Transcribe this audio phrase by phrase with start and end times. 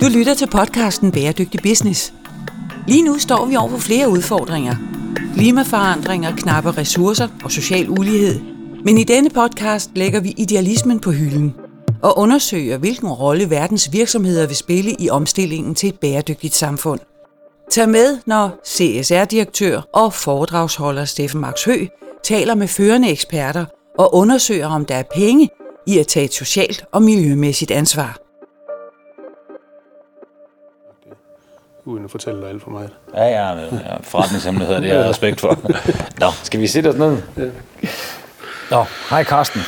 [0.00, 2.12] Du lytter til podcasten Bæredygtig Business.
[2.88, 4.74] Lige nu står vi over for flere udfordringer.
[5.34, 8.40] Klimaforandringer, knappe ressourcer og social ulighed.
[8.84, 11.54] Men i denne podcast lægger vi idealismen på hylden
[12.02, 17.00] og undersøger, hvilken rolle verdens virksomheder vil spille i omstillingen til et bæredygtigt samfund.
[17.70, 21.86] Tag med, når CSR-direktør og foredragsholder Steffen Max Hø
[22.24, 23.64] taler med førende eksperter
[23.98, 25.48] og undersøger, om der er penge
[25.86, 28.25] i at tage et socialt og miljømæssigt ansvar.
[31.86, 32.90] Uden at fortælle dig alt for meget.
[33.14, 35.58] Ja, ja, ja forretningshemmeligheder, det har jeg respekt for.
[36.20, 37.22] Nå, skal vi sætte os ned?
[37.36, 37.50] Ja.
[38.70, 39.60] Nå, hej Karsten.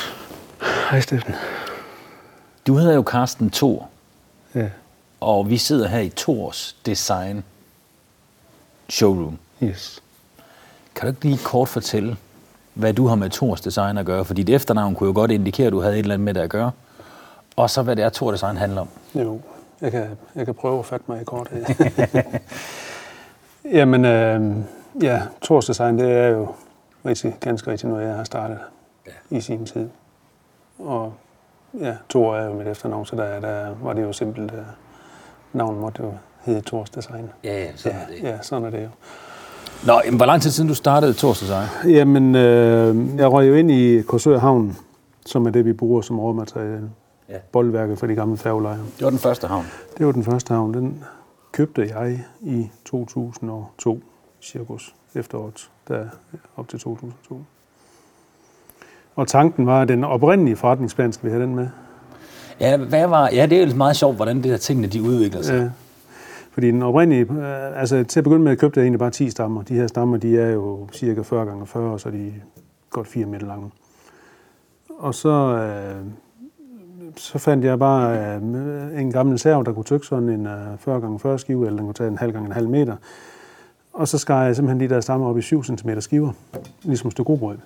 [0.90, 1.34] Hej Steffen.
[2.66, 3.88] Du hedder jo Karsten Thor.
[4.54, 4.68] Ja.
[5.20, 7.44] Og vi sidder her i Thors Design
[8.88, 9.38] Showroom.
[9.62, 10.02] Yes.
[10.94, 12.16] Kan du ikke lige kort fortælle,
[12.74, 14.24] hvad du har med Thors Design at gøre?
[14.24, 16.40] Fordi dit efternavn kunne jo godt indikere, at du havde et eller andet med det
[16.40, 16.70] at gøre.
[17.56, 18.88] Og så hvad det er, Thor Design handler om.
[19.14, 19.40] Jo,
[19.80, 21.52] jeg kan, jeg kan prøve at fatte mig i kort.
[23.78, 24.56] Jamen, øh,
[25.02, 26.48] ja, Thors Design, det er jo
[27.06, 28.58] rigtig, ganske rigtigt noget, jeg har startet
[29.06, 29.36] ja.
[29.36, 29.88] i sin tid.
[30.78, 31.12] Og
[31.80, 34.52] ja, Thor er jo mit efternavn, så der, der var det jo simpelt.
[34.52, 34.58] Uh,
[35.52, 37.30] navnet måtte jo hedde Thors Design.
[37.44, 38.22] Ja, ja, sådan ja, er det.
[38.22, 38.88] Ja, sådan er det jo.
[39.86, 41.66] Nå, jamen, hvor lang tid siden du startede Thors Design?
[41.84, 44.76] Jamen, øh, jeg røg jo ind i Korsør Havn,
[45.26, 46.90] som er det, vi bruger som råmateriale.
[47.28, 47.38] Ja.
[47.52, 48.78] Boldværket for de gamle færgelejre.
[48.96, 49.64] Det var den første havn.
[49.98, 50.74] Det var den første havn.
[50.74, 51.04] Den
[51.52, 54.00] købte jeg i 2002,
[54.40, 56.04] cirkus efteråret, der
[56.56, 57.42] op til 2002.
[59.16, 61.68] Og tanken var, at den oprindelige forretningsplan, skal vi have den med?
[62.60, 65.42] Ja, hvad var, ja, det er jo meget sjovt, hvordan det der tingene de udvikler
[65.42, 65.54] sig.
[65.54, 65.70] Ja.
[66.52, 69.62] Fordi den oprindelige, øh, altså til at begynde med, købte jeg egentlig bare 10 stammer.
[69.62, 72.34] De her stammer, de er jo cirka 40 gange 40, og så er de
[72.90, 73.70] godt 4 meter lange.
[74.98, 76.06] Og så, øh,
[77.18, 81.00] så fandt jeg bare øh, en gammel serv, der kunne tykke sådan en øh, 40
[81.00, 82.96] gange 40 skive, eller den kunne tage en halv gange en halv meter.
[83.92, 86.32] Og så skar jeg simpelthen de der stammer op i 7 cm skiver,
[86.82, 87.56] ligesom grobrød.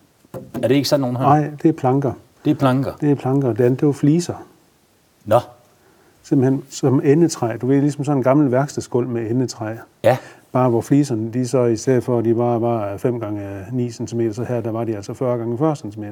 [0.63, 1.25] Er det ikke sådan nogen her?
[1.25, 2.13] Nej, det er planker.
[2.45, 2.93] Det er planker.
[3.01, 4.35] Det er planker, det andet, det var fliser.
[5.25, 5.41] Nå,
[6.23, 7.57] Simpelthen som endetræ.
[7.57, 9.75] Du ved, ligesom sådan en gammel værkstedsgulv med endetræ.
[10.05, 10.17] ja.
[10.53, 13.91] Bare hvor fliserne, de så i stedet for, at de bare var 5 gange 9
[13.91, 16.05] cm, så her der var de altså 40 gange 40 cm.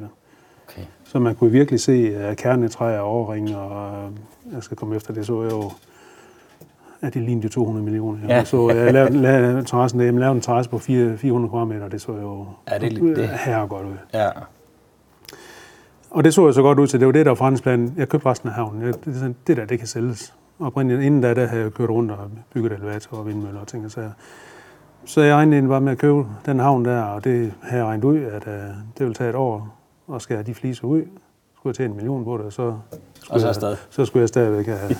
[0.71, 0.85] Okay.
[1.03, 5.13] Så man kunne virkelig se uh, kernetræ og overring, og uh, jeg skal komme efter
[5.13, 5.71] det, så jeg jo,
[7.01, 8.19] at det lignede jo 200 millioner.
[8.35, 8.43] Ja.
[8.43, 12.11] Så jeg lavede, lavede terrassen, jeg lavede en terrasse på 4, 400 kvadratmeter, det så
[12.11, 13.93] jo Ja, det det- her godt ud.
[14.13, 14.29] Ja.
[16.11, 17.93] Og det så jo så godt ud til, det var det, der var forhandlingsplanen.
[17.97, 18.81] Jeg købte resten af havnen.
[18.81, 20.33] Jeg, det, det der, det kan sælges.
[20.59, 22.17] Og oprindeligt, inden da, der havde jeg kørt rundt og
[22.53, 24.11] bygget elevator og vindmøller og ting og sager.
[25.05, 27.87] Så jeg regnede egentlig bare med at købe den havn der, og det havde jeg
[27.87, 29.77] regnet ud, at uh, det ville tage et år
[30.15, 31.01] at skære de fliser ud.
[31.55, 32.77] Skulle jeg tjene en million på det, og så
[33.21, 34.95] skulle, Og så jeg, så skulle jeg stadigvæk have,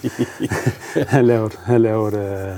[1.13, 2.57] have lavet, have lavet uh,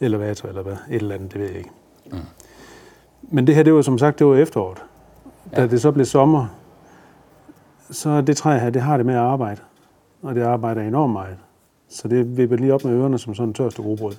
[0.00, 1.70] elevator eller hvad, et eller andet, det ved jeg ikke.
[2.12, 2.18] Mm.
[3.22, 4.78] Men det her, det var som sagt, det var efteråret.
[5.56, 5.66] Da Ja.
[5.66, 6.46] det så blev sommer,
[7.90, 9.60] så det træ her, det har det med at arbejde.
[10.22, 11.36] Og det arbejder enormt meget.
[11.88, 14.12] Så det vipper lige op med ørerne som sådan en tørste grobrød.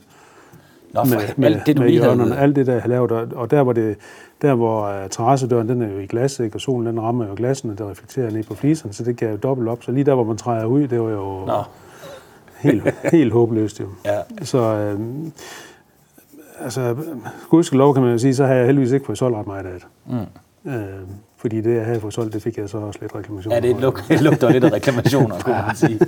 [0.93, 3.11] Nå, for med, alt det, du med hjørnerne, alt det, der jeg har lavet.
[3.11, 3.97] Og, og der, hvor, det,
[4.41, 6.55] der, hvor uh, terrassedøren, den er jo i glas, ikke?
[6.55, 9.37] og solen den rammer jo glassene, der reflekterer ned på fliserne, så det gav jo
[9.37, 9.83] dobbelt op.
[9.83, 11.63] Så lige der, hvor man træder ud, det var jo Nå,
[12.59, 13.79] helt, helt håbløst.
[13.79, 13.85] Jo.
[14.05, 14.17] ja.
[14.43, 14.99] Så øh,
[16.59, 16.95] altså,
[17.49, 19.71] gudskelov kan man jo sige, så har jeg heldigvis ikke fået solgt ret meget af
[19.73, 19.87] det.
[20.05, 20.71] Mm.
[20.71, 20.83] Øh,
[21.37, 24.21] fordi det, jeg havde fået solgt, det fik jeg så også lidt reklamation Ja, det
[24.21, 25.99] lugter lidt af reklamationer, kunne man sige.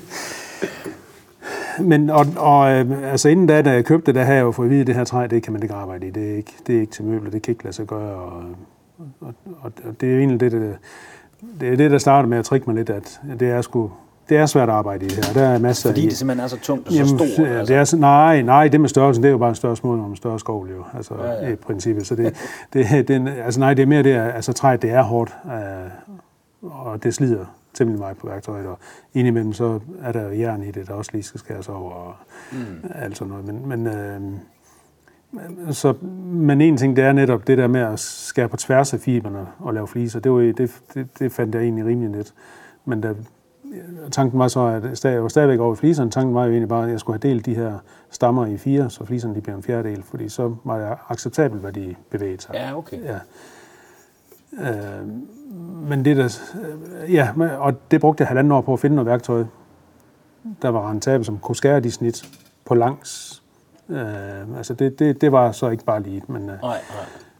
[1.80, 4.52] Men og, og øh, altså inden da, da jeg købte det, der havde jeg jo
[4.52, 6.10] fået at vide, at det her træ, det kan man ikke arbejde i.
[6.10, 8.16] Det er ikke, det er ikke til møbler, det kan ikke lade sig gøre.
[8.16, 8.44] Og,
[9.22, 10.78] og, og, og det er jo egentlig det, det,
[11.60, 13.92] det, er det, der starter med at trikke mig lidt, at det er, sgu,
[14.30, 15.34] det er svært at arbejde i det her.
[15.34, 17.48] Der er masser Fordi det simpelthen er så tungt og så Jamen, stort.
[17.48, 17.74] altså.
[17.74, 20.10] det er, nej, nej, det med størrelsen, det er jo bare en større smål om
[20.10, 20.84] en større skovl, jo.
[20.98, 22.08] Altså, Ja, ja, i princippet.
[22.08, 22.36] Så det,
[22.74, 25.52] det, det, altså, nej, det er mere det, at altså, træet, det er hårdt, øh,
[26.62, 28.80] og det slider temmelig meget på værktøjet, og
[29.14, 32.14] indimellem så er der jern i det, der også lige skal skæres over, og
[32.52, 32.84] mm.
[32.96, 33.46] alt sådan noget.
[33.46, 34.22] Men, men, øh,
[35.74, 35.94] så,
[36.32, 39.48] men en ting, det er netop det der med at skære på tværs af fiberne
[39.60, 40.20] og lave fliser.
[40.20, 42.34] Det, var, det, det, det fandt jeg egentlig rimelig net.
[42.86, 43.14] Men da,
[44.12, 46.12] tanken var så, at jeg var stadigvæk over i fliserne.
[46.12, 47.78] Tanken var jo egentlig bare, at jeg skulle have delt de her
[48.10, 51.74] stammer i fire, så fliserne de blev en fjerdedel, fordi så var det acceptabelt, hvad
[51.74, 52.54] de bevægede sig.
[52.54, 53.04] Ja, okay.
[53.04, 53.20] Ja.
[54.60, 55.08] Øh,
[55.90, 56.40] men det der,
[57.04, 59.44] øh, ja, og det brugte jeg halvanden år på at finde noget værktøj,
[60.62, 62.30] der var rentabelt, som kunne skære de snit
[62.66, 63.42] på langs.
[63.90, 66.80] Øh, altså det, det, det var så ikke bare lige, men, øh, Nej, nej.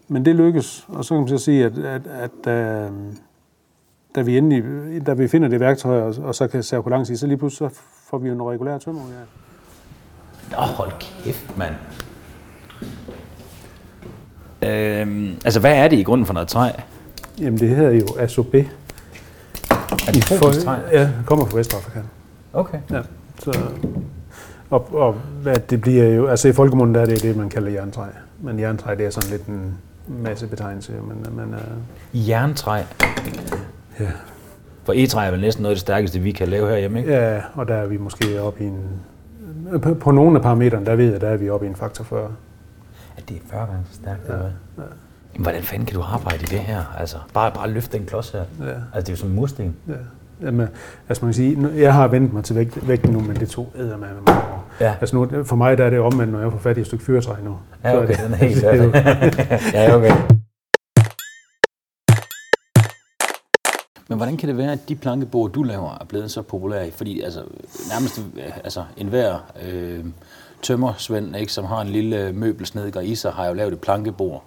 [0.08, 0.86] men det lykkes.
[0.90, 2.92] Og så kan man så sige, at, at, at øh,
[4.16, 7.28] da, vi endelig, da vi finder det værktøj, og, og så kan cirkulans i, så
[7.28, 9.02] lige pludselig så får vi jo en regulær tømmer.
[10.58, 11.74] Åh, oh, hold kæft, mand.
[14.62, 16.70] Øhm, altså, hvad er det i grunden for noget træ?
[17.40, 18.58] Jamen, det hedder jo asobé.
[20.08, 20.76] Er det tropisk træ?
[20.92, 22.00] Ja, det kommer fra Vestafrika.
[22.54, 22.80] Okay.
[22.92, 23.02] Ja,
[23.40, 23.60] så,
[24.70, 27.72] og, og hvad det bliver jo, altså i folkemunden der er det det, man kalder
[27.72, 28.06] jerntræ.
[28.40, 32.82] Men jerntræ, det er sådan lidt en masse betegnelse, men, men uh, Jerntræ.
[34.00, 34.12] ja.
[34.84, 37.14] For egetræ er vel næsten noget af det stærkeste, vi kan lave herhjemme, ikke?
[37.14, 38.80] ja, og der er vi måske oppe i en,
[39.82, 42.04] på, på nogle af parametrene, der ved jeg, der er vi oppe i en faktor
[42.04, 42.32] 40.
[43.18, 44.84] At det er 40 gange så stærkt, ja, ja.
[45.40, 46.84] Hvordan fanden kan du arbejde i det her?
[46.98, 48.44] Altså, bare, bare løfte den klods her.
[48.60, 48.66] Ja.
[48.66, 49.76] Altså, det er jo som en mursten.
[49.88, 49.94] Ja.
[50.42, 50.68] Jamen,
[51.10, 53.72] altså man kan sige, jeg har vendt mig til vægt, vægten nu, men det tog
[53.78, 54.66] æder med år.
[54.80, 54.96] Ja.
[55.02, 57.06] Altså nu, for mig der er det omvendt, når jeg får fat i et stykke
[57.06, 57.58] fyretræ nu.
[57.84, 58.64] Ja, Så okay, det, den er helt
[59.74, 60.12] er Ja, okay.
[64.10, 66.92] Men hvordan kan det være, at de plankebord, du laver, er blevet så populære?
[66.92, 67.44] Fordi altså,
[67.90, 70.06] nærmest øh, altså, enhver øh,
[70.62, 74.44] tømmersvend, ikke, som har en lille møbelsnedker i sig, har jo lavet et plankebord.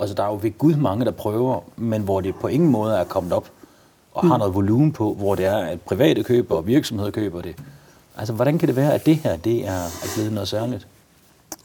[0.00, 2.96] Altså, der er jo ved Gud mange, der prøver, men hvor det på ingen måde
[2.96, 3.48] er kommet op
[4.14, 7.56] og har noget volumen på, hvor det er, at private køber og virksomheder køber det.
[8.18, 10.86] Altså, hvordan kan det være, at det her det er, er blevet noget særligt?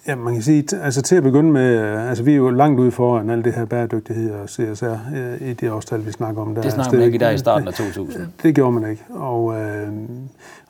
[0.08, 2.80] Ja, man kan sige, altså til at begynde med, øh, altså vi er jo langt
[2.80, 4.86] ude foran alt det her bæredygtighed og CSR
[5.16, 6.56] øh, i det årstal, vi snakker om.
[6.56, 6.62] Der.
[6.62, 8.28] Det snakker Altså, man ikke der i starten af 2000.
[8.44, 9.04] Det gjorde man ikke.
[9.10, 9.88] Og, øh,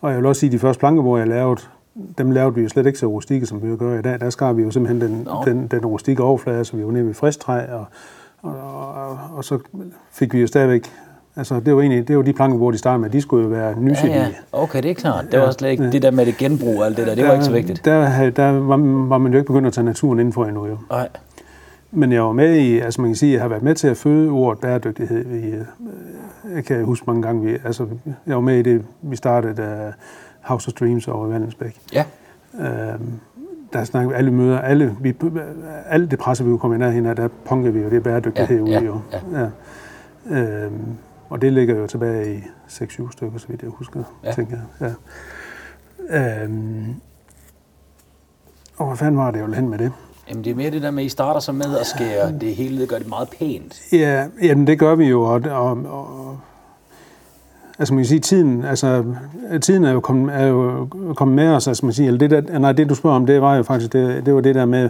[0.01, 1.61] og jeg vil også sige, at de første plankebord, jeg lavede,
[2.17, 4.19] dem lavede vi jo slet ikke så rustikke, som vi jo gør i dag.
[4.19, 5.43] Der skar vi jo simpelthen den, Nå.
[5.45, 7.15] den, den rustikke overflade, så vi var nede ved
[7.69, 7.85] og,
[8.41, 8.53] og,
[9.09, 9.59] og, og så
[10.11, 10.87] fik vi jo stadigvæk,
[11.35, 13.69] altså det var egentlig, det var de plankebord, de startede med, de skulle jo være
[13.69, 14.15] Ja, nyselige.
[14.15, 14.27] ja.
[14.51, 15.25] Okay, det er klart.
[15.31, 15.89] Det var Ja, slet ikke ja.
[15.89, 17.15] det der med det genbrug og alt det der.
[17.15, 17.85] Det var ikke så vigtigt.
[17.85, 20.77] Der, der var, var man jo ikke begyndt at tage naturen indenfor endnu jo.
[20.89, 21.07] Nej.
[21.91, 23.97] Men jeg var med i, altså man kan sige, jeg har været med til at
[23.97, 25.25] føde ordet bæredygtighed.
[25.25, 25.65] Vi, øh,
[26.55, 27.85] jeg kan huske mange gange, vi, altså
[28.27, 29.53] jeg var med i det, vi startede
[29.87, 29.93] uh,
[30.41, 31.79] House of Dreams over i Vandensbæk.
[31.93, 32.03] Ja.
[32.59, 33.19] Øhm,
[33.73, 35.15] der snakker vi alle møder, alle, vi,
[35.85, 38.63] alt det presse, vi kommer i nærheden af, der punker vi jo det bæredygtighed Ja,
[38.63, 38.99] ud ja, jo.
[39.33, 39.49] Ja.
[40.65, 40.85] Øhm,
[41.29, 42.39] og det ligger jo tilbage i
[42.69, 44.31] 6-7 stykker, så vidt jeg husker, Ja.
[44.31, 44.93] tænker jeg.
[46.09, 46.43] Ja.
[46.43, 46.95] Øhm,
[48.77, 49.91] og hvad fanden var det, ville hen med det?
[50.29, 52.55] Jamen, det er mere det der med, at I starter så med at skære det
[52.55, 53.81] hele, gør det meget pænt.
[53.91, 56.39] Ja, jamen det gør vi jo, og, og, og
[57.79, 59.05] altså man kan sige, tiden, altså,
[59.61, 62.71] tiden er jo kommet, er jo kommet med os, altså man siger, det, der, nej,
[62.71, 64.89] det du spørger om, det var jo faktisk, det, det var det der med,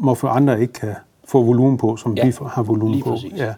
[0.00, 3.10] hvorfor andre ikke kan få volumen på, som Ja, vi har volumen på.
[3.10, 3.32] præcis.
[3.36, 3.54] Ja.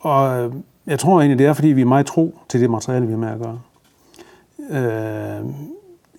[0.00, 0.52] Og øh,
[0.86, 3.18] jeg tror egentlig, det er, fordi vi er meget tro til det materiale, vi har
[3.18, 3.60] med at gøre.
[4.70, 5.46] Øh,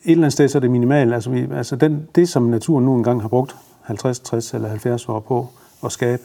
[0.03, 1.13] et eller andet sted, så er det minimalt.
[1.13, 5.09] Altså, vi, altså den, det, som naturen nu engang har brugt 50, 60 eller 70
[5.09, 5.47] år på
[5.85, 6.21] at skabe,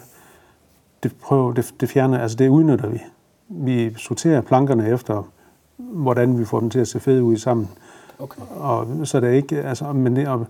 [1.03, 3.01] det, prøver, det, det fjerner, altså det udnytter vi.
[3.49, 5.23] Vi sorterer plankerne efter,
[5.76, 7.69] hvordan vi får dem til at se fede ud sammen.
[8.19, 8.43] Okay.
[8.56, 10.46] Og så er det ikke, altså, men det, og,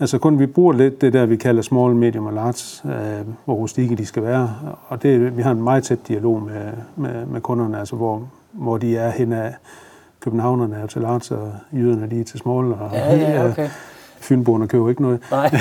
[0.00, 3.54] altså kun vi bruger lidt det der, vi kalder small, medium og large, øh, hvor
[3.54, 4.54] rustikke de skal være.
[4.88, 8.78] Og det, vi har en meget tæt dialog med, med, med kunderne, altså hvor, hvor
[8.78, 9.54] de er hen af.
[10.20, 13.68] Københavnerne er til large, og jyderne de er til small, og Ja, ja, okay.
[14.20, 15.20] Fynboerne køber ikke noget.
[15.30, 15.50] Nej.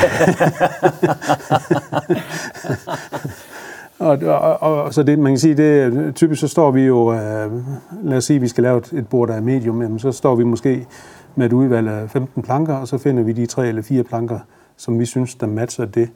[4.00, 7.14] Og, og, og, og så det, man kan sige, det typisk så står vi jo,
[7.14, 7.52] øh,
[8.04, 10.12] lad os sige, at vi skal lave et, et bord, der er medium, jamen, så
[10.12, 10.88] står vi måske
[11.36, 14.40] med et udvalg af 15 planker, og så finder vi de tre eller fire planker,
[14.78, 16.10] som vi synes, der matcher det,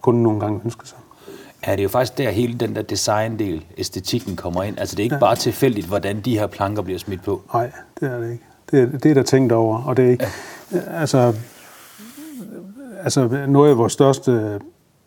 [0.00, 0.98] kunden nogle gange ønsker sig.
[1.66, 4.78] Ja, det er jo faktisk der hele den der design-del, æstetikken kommer ind.
[4.78, 7.42] Altså det er ikke bare tilfældigt, hvordan de her planker bliver smidt på.
[7.54, 7.70] Nej,
[8.00, 8.44] det er det ikke.
[8.70, 10.26] Det er, det er der tænkt over, og det er ikke,
[10.72, 10.78] ja.
[11.00, 11.34] altså,
[13.04, 14.60] altså noget af vores største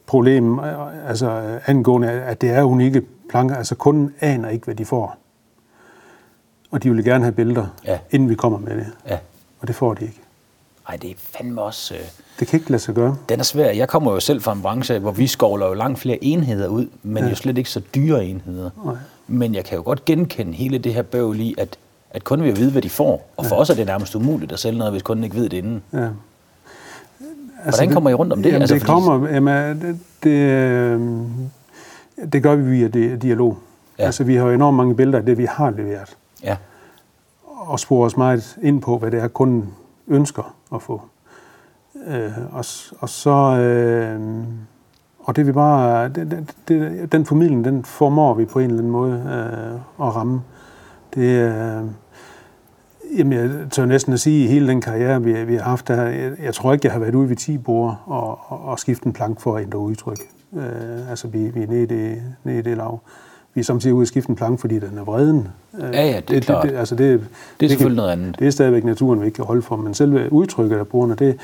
[0.05, 4.85] problem, øh, altså angående, at det er unikke planker, altså kunden aner ikke, hvad de
[4.85, 5.17] får.
[6.71, 7.97] Og de vil gerne have billeder, Ja.
[8.11, 8.85] inden vi kommer med det.
[9.07, 9.17] Ja.
[9.59, 10.21] Og det får de ikke.
[10.89, 11.93] Ej, det er fandme også...
[11.95, 11.99] Øh,
[12.39, 13.17] Det kan ikke lade sig gøre.
[13.29, 13.69] den er svær.
[13.71, 16.87] Jeg kommer jo selv fra en branche, hvor vi skovler jo langt flere enheder ud,
[17.03, 17.29] men ja.
[17.29, 18.69] jo slet ikke så dyre enheder.
[18.85, 18.95] Nej.
[19.27, 21.77] Men jeg kan jo godt genkende hele det her bøvl i, at,
[22.11, 23.29] at kunden vil vide, hvad de får.
[23.37, 23.61] Og for ja.
[23.61, 25.83] os er det nærmest umuligt at sælge noget, hvis kunden ikke ved det inden.
[25.93, 26.07] Ja.
[27.69, 28.49] Hvordan kommer I rundt om det?
[28.49, 31.01] Jamen, Altså, det fordi- kommer, jamen, det, det, øh,
[32.33, 33.57] det gør vi via di- dialog.
[33.99, 34.03] Ja.
[34.05, 36.17] Altså, vi har jo enormt mange billeder af det, vi har leveret.
[36.43, 36.55] Ja.
[37.67, 39.69] og spore os meget ind på, hvad det er, kunden
[40.07, 41.01] ønsker at få.
[42.07, 42.65] Øh, og,
[42.99, 43.31] og så...
[43.59, 44.19] Øh,
[45.19, 46.09] og det vi bare...
[46.09, 50.15] Det, det, det, den formidling, den formår vi på en eller anden måde øh, at
[50.15, 50.41] ramme.
[51.15, 51.83] Det øh,
[53.17, 56.03] Jamen, jeg tør næsten at sige, at hele den karriere, vi, vi har haft der,
[56.03, 59.05] jeg, jeg tror ikke, jeg har været ude ved 10 bord og, og, og skiftet
[59.05, 60.19] en plank for at ændre udtryk.
[60.55, 62.99] Øh, altså, vi, vi er nede i det, nede i det lav.
[63.53, 65.47] vi er samtidig ude at skifte en planke, fordi den er vreden.
[65.79, 66.63] Ja, ja, det er klart.
[66.63, 67.27] Det, det, altså det,
[67.59, 68.39] Det er selvfølgelig kan, noget andet.
[68.39, 71.37] Det er stadigvæk naturen, vi ikke kan holde for, men selve udtrykket af brugerne, det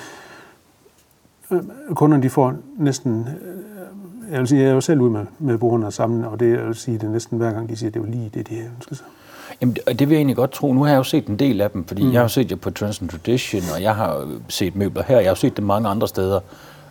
[1.52, 1.60] øh,
[1.94, 5.58] kunderne de får næsten, øh, jeg vil sige, jeg er jo selv ude med, med
[5.58, 8.00] brugerne sammen, og det, jeg vil sige, det er næsten hver gang, de siger, det
[8.00, 9.06] er jo lige det, de ønsker sig.
[9.62, 10.74] Jamen, og det vil jeg egentlig godt tro.
[10.74, 12.14] Nu har jeg jo set en del af dem, fordi mm.
[12.14, 15.30] jeg har set jer på Trends and Tradition, og jeg har set møbler her, jeg
[15.30, 16.40] har set dem mange andre steder.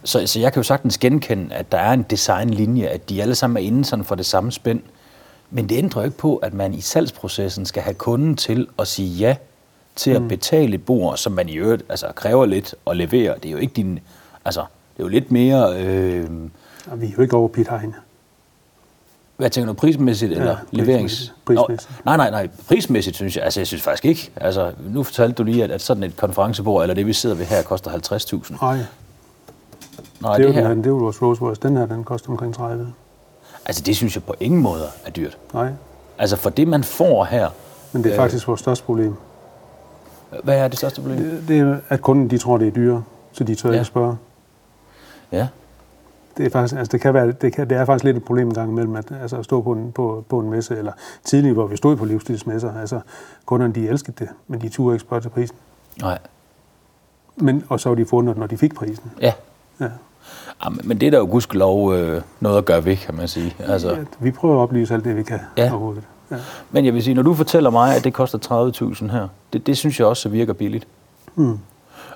[0.04, 3.34] Så, så jeg kan jo sagtens genkende, at der er en designlinje, at de alle
[3.34, 4.80] sammen er inde sådan for det samme spænd.
[5.50, 8.88] Men det ændrer jo ikke på, at man i salgsprocessen skal have kunden til at
[8.88, 9.36] sige ja
[9.96, 13.34] til at betale et bord, som man i øvrigt altså, kræver lidt og levere.
[13.42, 13.98] Det er jo ikke din...
[14.44, 14.60] Altså,
[14.96, 15.84] det er jo lidt mere...
[15.84, 16.26] Øh,
[16.90, 17.94] Og vi er jo ikke over Pete Heine.
[19.40, 20.86] Hvad tænker du, prismæssigt eller prismæssigt.
[20.86, 21.34] leverings?
[21.46, 21.90] Prismæssigt.
[22.04, 24.30] Nå, nej, nej, nej, prismæssigt synes jeg, altså jeg synes faktisk ikke.
[24.36, 27.44] Altså, nu fortalte du lige, at, at sådan et konferencebord, eller det vi sidder ved
[27.46, 28.64] her, koster 50.000.
[28.64, 28.78] Nej,
[30.20, 31.60] Nej, det, det, er jo her, den, det er jo vores Rolls Royce.
[31.62, 32.92] Den her, den koster omkring 30.
[33.66, 35.38] altså det synes jeg på ingen måde er dyrt.
[35.54, 35.68] Nej,
[36.18, 37.48] Altså for det, man får her,
[37.92, 38.22] men det er Øh.
[38.22, 39.14] faktisk vores største problem.
[40.44, 41.18] hvad er det største problem?
[41.18, 43.74] Det, det er, at kunden de tror, det er dyre, så de tør Ja.
[43.74, 44.16] ikke spørge.
[45.32, 45.46] Ja,
[46.40, 48.48] Det er, faktisk, altså det, kan være, det, kan, det er faktisk lidt et problem
[48.48, 50.92] en gang imellem, at, altså at stå på en, på, på en messe, eller
[51.24, 53.00] tidligere, hvor vi stod på livsstilsmesser, altså
[53.46, 55.56] kunderne de elskede det, men de turde ikke spørge til prisen.
[56.00, 56.18] nej,
[57.36, 59.10] Men, og så var de fundet, når de fik prisen.
[59.20, 59.32] ja.
[59.80, 59.88] Ja.
[60.64, 63.54] Jamen, men det er der jo gudskelov øh, noget at gøre ved, kan man sige.
[63.58, 65.70] Altså, Ja, vi prøver at oplyse alt det, vi kan Ja.
[65.70, 66.02] overhovedet.
[66.30, 66.36] Ja.
[66.70, 68.70] Men jeg vil sige, når du fortæller mig, at det koster
[69.02, 70.86] 30.000 her, det, det synes jeg også virker billigt.
[71.34, 71.58] Mm.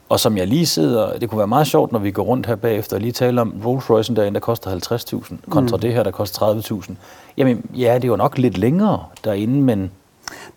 [0.09, 2.57] Og som jeg lige sidder, det kunne være meget sjovt, når vi går rundt her
[2.57, 5.81] bagefter og lige taler om Rolls Royce'en derinde, der koster 50.000, kontra mm.
[5.81, 6.93] det her, der koster 30.000.
[7.37, 9.91] Jamen, ja, det er jo nok lidt længere derinde, men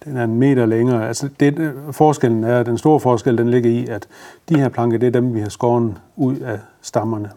[0.05, 1.07] Den er en meter længere.
[1.07, 4.07] Altså det, øh, forskellen er, den store forskel, den ligger i, at
[4.49, 7.29] de her planker, det er dem, vi har skåret ud af stammerne.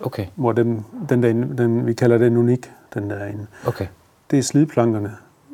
[0.00, 3.46] okay, Hvor dem, den der, den, vi kalder den unik, den der inde.
[3.66, 3.86] okay.
[4.30, 5.12] Det er slidplankerne,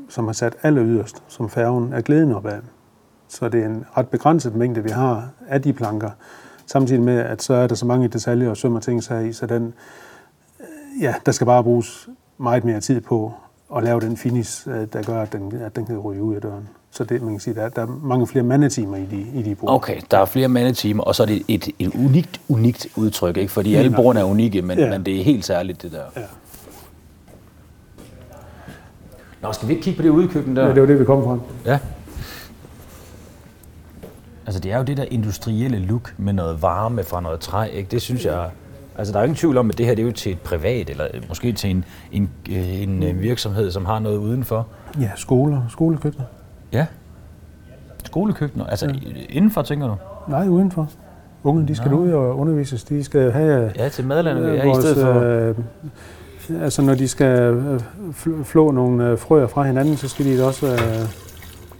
[0.08, 2.58] som har sat aller yderst, som færgen er glæden op af.
[3.28, 6.10] Så det er en ret begrænset mængde, vi har af de planker.
[6.66, 9.32] Samtidig med, at så er der så mange detaljer og søm og ting her i,
[9.32, 9.74] så den,
[10.60, 13.32] øh, ja, der skal bare bruges meget mere tid på
[13.76, 16.40] at lave den finish, øh, der gør, at den, at den kan ryge ud af
[16.40, 16.68] døren.
[16.90, 19.42] Så det, man kan sige, der, er- der er mange flere mandetimer i de, i
[19.42, 19.70] de bord.
[19.74, 23.52] Okay, der er flere mandetimer, og så er det et, et unikt, unikt udtryk, ikke?
[23.52, 24.84] Fordi alle brugerne er unikke, men, ja.
[24.84, 24.90] Ja.
[24.90, 26.02] men det er helt særligt, det der.
[26.16, 26.22] Ja.
[29.42, 30.66] Nå, skal vi ikke kigge på det udkøkken der?
[30.66, 31.38] Ja, det var det, vi kom fra.
[31.64, 31.78] Ja.
[34.46, 37.88] Altså, det er jo det der industrielle look med noget varme fra noget træ, ikke?
[37.90, 38.50] Det synes jeg...
[38.98, 40.40] Altså, der er jo ingen tvivl om, at det her det er jo til et
[40.40, 44.66] privat, eller måske til en, en, øh, en øh, virksomhed, som har noget udenfor.
[45.00, 46.24] Ja, skoler, skolekøkkener.
[46.72, 46.86] Ja.
[48.04, 48.66] Skolekøkkener.
[48.66, 48.94] Altså,
[49.28, 49.94] indenfor, tænker du?
[50.28, 50.88] Nej, udenfor.
[51.44, 52.84] Unge, de skal ud og undervises.
[52.84, 55.20] De skal have Ja, til madlandet, øh, ja, i stedet for...
[55.20, 60.26] Øh, altså, når de skal øh, fl- flå nogle øh, frøer fra hinanden, så skal
[60.26, 60.78] de også øh,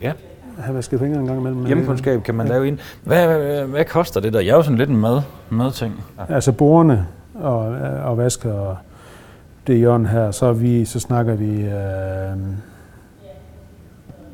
[0.01, 0.11] Ja.
[0.57, 1.65] Have vasket fingre en gang imellem.
[1.65, 2.77] Hjemmekundskab kan man lave ind.
[3.03, 4.39] Hvad, hvad, hvad koster det der?
[4.39, 6.03] Jeg er jo sådan lidt en mad, madting.
[6.17, 6.35] Ja.
[6.35, 7.59] Altså bordene og,
[8.03, 8.77] og vaske og
[9.67, 12.37] det hjørne her, så, vi, så snakker vi øh,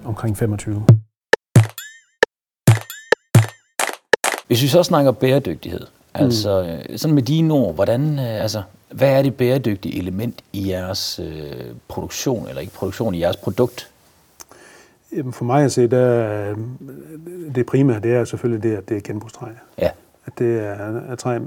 [0.05, 0.85] omkring 25.
[4.47, 8.61] Hvis vi så snakker bæredygtighed, altså øh, sådan med dine ord, hvordan, øh, altså,
[8.91, 11.51] hvad er det bæredygtige element i jeres øh,
[11.87, 13.92] produktion, eller ikke produktion, i jeres produkt?
[15.31, 16.55] For mig at se, der,
[17.55, 19.45] det primære, det er selvfølgelig det, at det er genbrugstræ.
[19.79, 19.89] Ja,
[20.25, 21.39] At det er, er træ,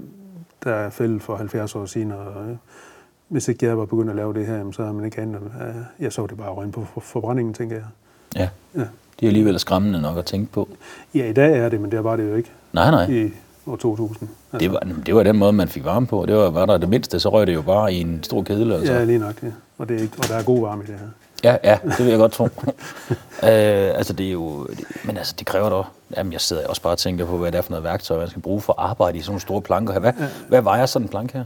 [0.64, 2.56] der er fældet for 70 år siden, og øh,
[3.28, 5.40] hvis ikke jeg var begyndt at lave det her, så har man ikke andet.
[5.60, 7.84] Øh, jeg så det bare røgne på for- forbrændingen, tænker jeg.
[8.36, 8.48] ja.
[8.80, 8.84] Ja.
[9.20, 10.68] Det er alligevel skræmmende nok at tænke på.
[11.14, 13.10] ja, i dag er det, men det var det jo ikke Nej, nej.
[13.10, 13.30] i
[13.66, 14.28] år 2000.
[14.52, 16.26] Altså, Det var, det var den måde, man fik varme på.
[16.26, 18.72] Det var, var der det mindste, så røg det jo bare i en stor kedel.
[18.72, 18.92] Altså.
[18.92, 19.54] Ja, lige nok det.
[19.78, 21.06] Og, det er ikke, og der er god varme i det her.
[21.46, 22.44] Ja, ja, det vil jeg godt tro.
[22.48, 22.50] øh,
[23.98, 24.64] altså, det er jo...
[24.66, 25.82] Det, men altså, det kræver da...
[26.16, 28.28] Jamen, jeg sidder også bare og tænker på, hvad det er for noget værktøj, man
[28.28, 30.00] skal bruge for at arbejde i sådan nogle store planker her.
[30.00, 30.26] Hvad, ja.
[30.48, 31.44] hvad vejer sådan en planke her?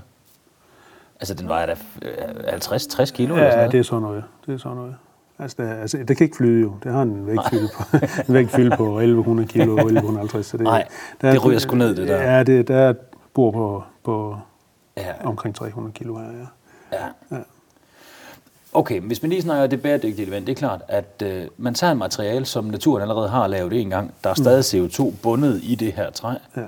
[1.20, 3.72] Altså, den vejer da øh, 50-60 kilo eller sådan Ja, noget?
[3.72, 4.24] det er sådan noget.
[4.46, 4.94] Det er sådan noget.
[5.38, 6.72] Altså, det, altså, det kan ikke flyde jo.
[6.84, 7.82] Det har en vægtfylde på,
[8.28, 10.46] en vægtfylde på 1100 kilo, 1150.
[10.46, 10.86] Så det, Nej,
[11.20, 12.22] der det ryger sgu ned, det der.
[12.36, 12.94] Ja, det, der er
[13.34, 14.36] bord på, på
[14.96, 16.24] Ja, omkring 300 kilo her,
[16.92, 16.98] ja.
[17.30, 17.36] ja.
[18.72, 21.92] Okay, hvis man lige snakker det bæredygtige element, det er klart, at øh, man tager
[21.92, 24.14] en materiale, som naturen allerede har lavet en gang.
[24.24, 26.62] Der er stadig CO2 bundet i det her træ, ja.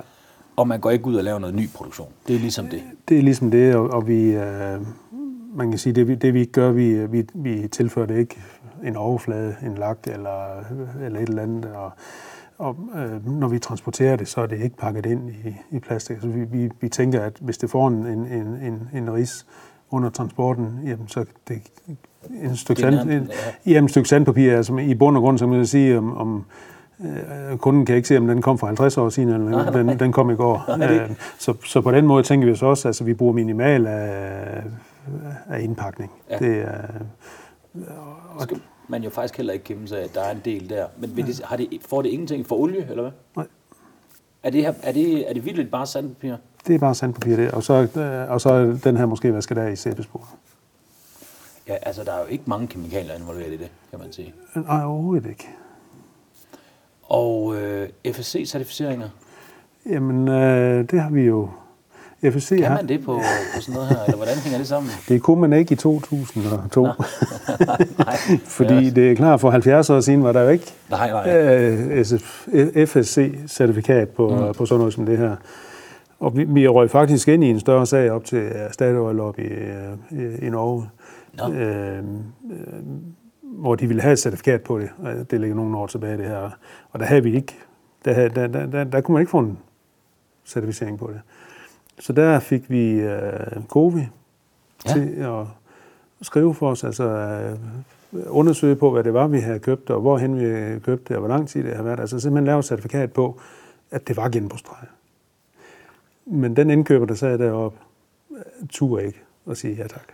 [0.55, 2.07] og man går ikke ud og laver noget ny produktion.
[2.27, 2.81] Det er ligesom det.
[3.09, 4.81] Det er ligesom det, og, og vi, øh,
[5.55, 8.35] man kan sige, det, vi- det vi gør, vi, vi, vi tilfører det ikke
[8.83, 10.59] en overflade, en lak eller,
[11.05, 11.65] eller et eller andet.
[11.65, 11.91] Og,
[12.57, 16.17] og øh, når vi transporterer det, så er det ikke pakket ind i, i plastik.
[16.21, 19.45] Så vi, vi, vi tænker, at hvis det får en, en, en, en ris
[19.93, 21.61] under transporten, jamen, så det
[22.43, 23.31] en stykke, sand, en,
[23.65, 23.83] ja.
[23.83, 26.45] et stykke sandpapir, altså i bund og grund, så kan man sige, om, om
[26.99, 29.99] øh, kunden kan ikke se, om den kom for 50 år siden, eller den, den,
[29.99, 30.63] den kom i går.
[30.77, 31.09] Nej, Øh,
[31.39, 34.63] så, så på den måde tænker vi så også, at altså, vi bruger minimal af,
[35.49, 36.11] af indpakning.
[36.29, 36.37] Ja.
[36.37, 36.77] Det er,
[38.41, 40.85] skal man jo faktisk heller ikke kæmpe sig, at der er en del der.
[40.97, 43.11] Men vil det, har det, får det ingenting for olie, eller hvad?
[43.35, 43.47] Nej.
[44.43, 46.35] Er det, her, er det, er det vildt bare sandpapir?
[46.67, 47.51] Det er bare sandpapir, det.
[47.51, 50.29] Og så, øh, og så den her måske vasket af i sæbespor.
[51.67, 54.33] Ja, altså der er jo ikke mange kemikalier involveret i det, kan man sige.
[54.55, 55.47] Nej, overhovedet ikke.
[57.03, 59.09] Og øh, FSC-certificeringer,
[59.85, 61.49] Jamen, øh, det har vi jo.
[62.31, 63.21] FSC kan har, man det på,
[63.55, 64.91] på sådan noget her, eller hvordan hænger det sammen?
[65.09, 66.83] det kunne man ikke i 2002.
[66.87, 71.37] Nej, Fordi det er klart, for 70 år siden var der jo ikke nej, nej.
[71.37, 74.53] øh, FSC-certifikat på, mm.
[74.53, 75.35] på sådan noget som det her.
[76.23, 79.47] Og vi, vi røg faktisk ind i en større sag op til Statoil op i,
[79.47, 80.89] uh, i, i Norge,
[81.33, 81.53] Nå.
[81.53, 82.03] øh, øh,
[83.41, 84.89] hvor de ville have et certifikat på det.
[85.31, 86.49] Det ligger nogle år tilbage, det her.
[86.91, 87.55] Og der havde vi ikke.
[88.05, 89.57] Der, havde, der, der, der, der kunne man ikke få en
[90.45, 91.21] certificering på det.
[91.99, 94.07] Så der fik vi uh, COVI
[94.85, 94.93] Ja.
[94.93, 95.45] til at
[96.21, 97.57] skrive for os, altså øh,
[98.27, 101.29] undersøge på, hvad det var, vi havde købt, og hvorhen vi købte det, og hvor
[101.29, 101.99] lang tid det havde været.
[101.99, 103.39] Altså simpelthen lave et certifikat på,
[103.91, 104.75] at det var genbrugstræ.
[106.25, 107.77] Men den indkøber, der sad deroppe,
[108.69, 110.07] turde ikke at sige ja tak.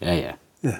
[0.00, 0.30] Ja, ja.
[0.62, 0.74] Ja.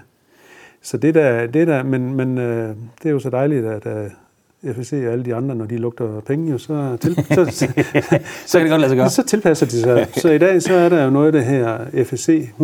[0.82, 4.74] Så det der, det der men, men øh, det er jo så dejligt, at øh,
[4.74, 7.72] FSC og alle de andre, når de lugter penge, jo, så, til, så, så,
[8.46, 9.10] Så kan det godt lade sig gøre.
[9.10, 10.08] så tilpasser de sig.
[10.16, 12.62] Så i dag så er der jo noget af det her FSC 100%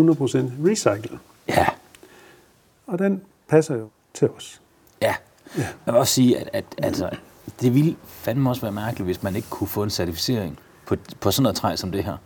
[0.69, 1.19] recycle.
[1.49, 1.67] Ja,
[2.87, 4.61] Og den passer jo til os.
[5.03, 5.15] ja.
[5.57, 7.11] Jeg vil også sige, at, at altså,
[7.61, 10.59] det ville fandme også være mærkeligt, hvis man ikke kunne få en certificering
[10.97, 12.17] på, på sådan noget træ som det her.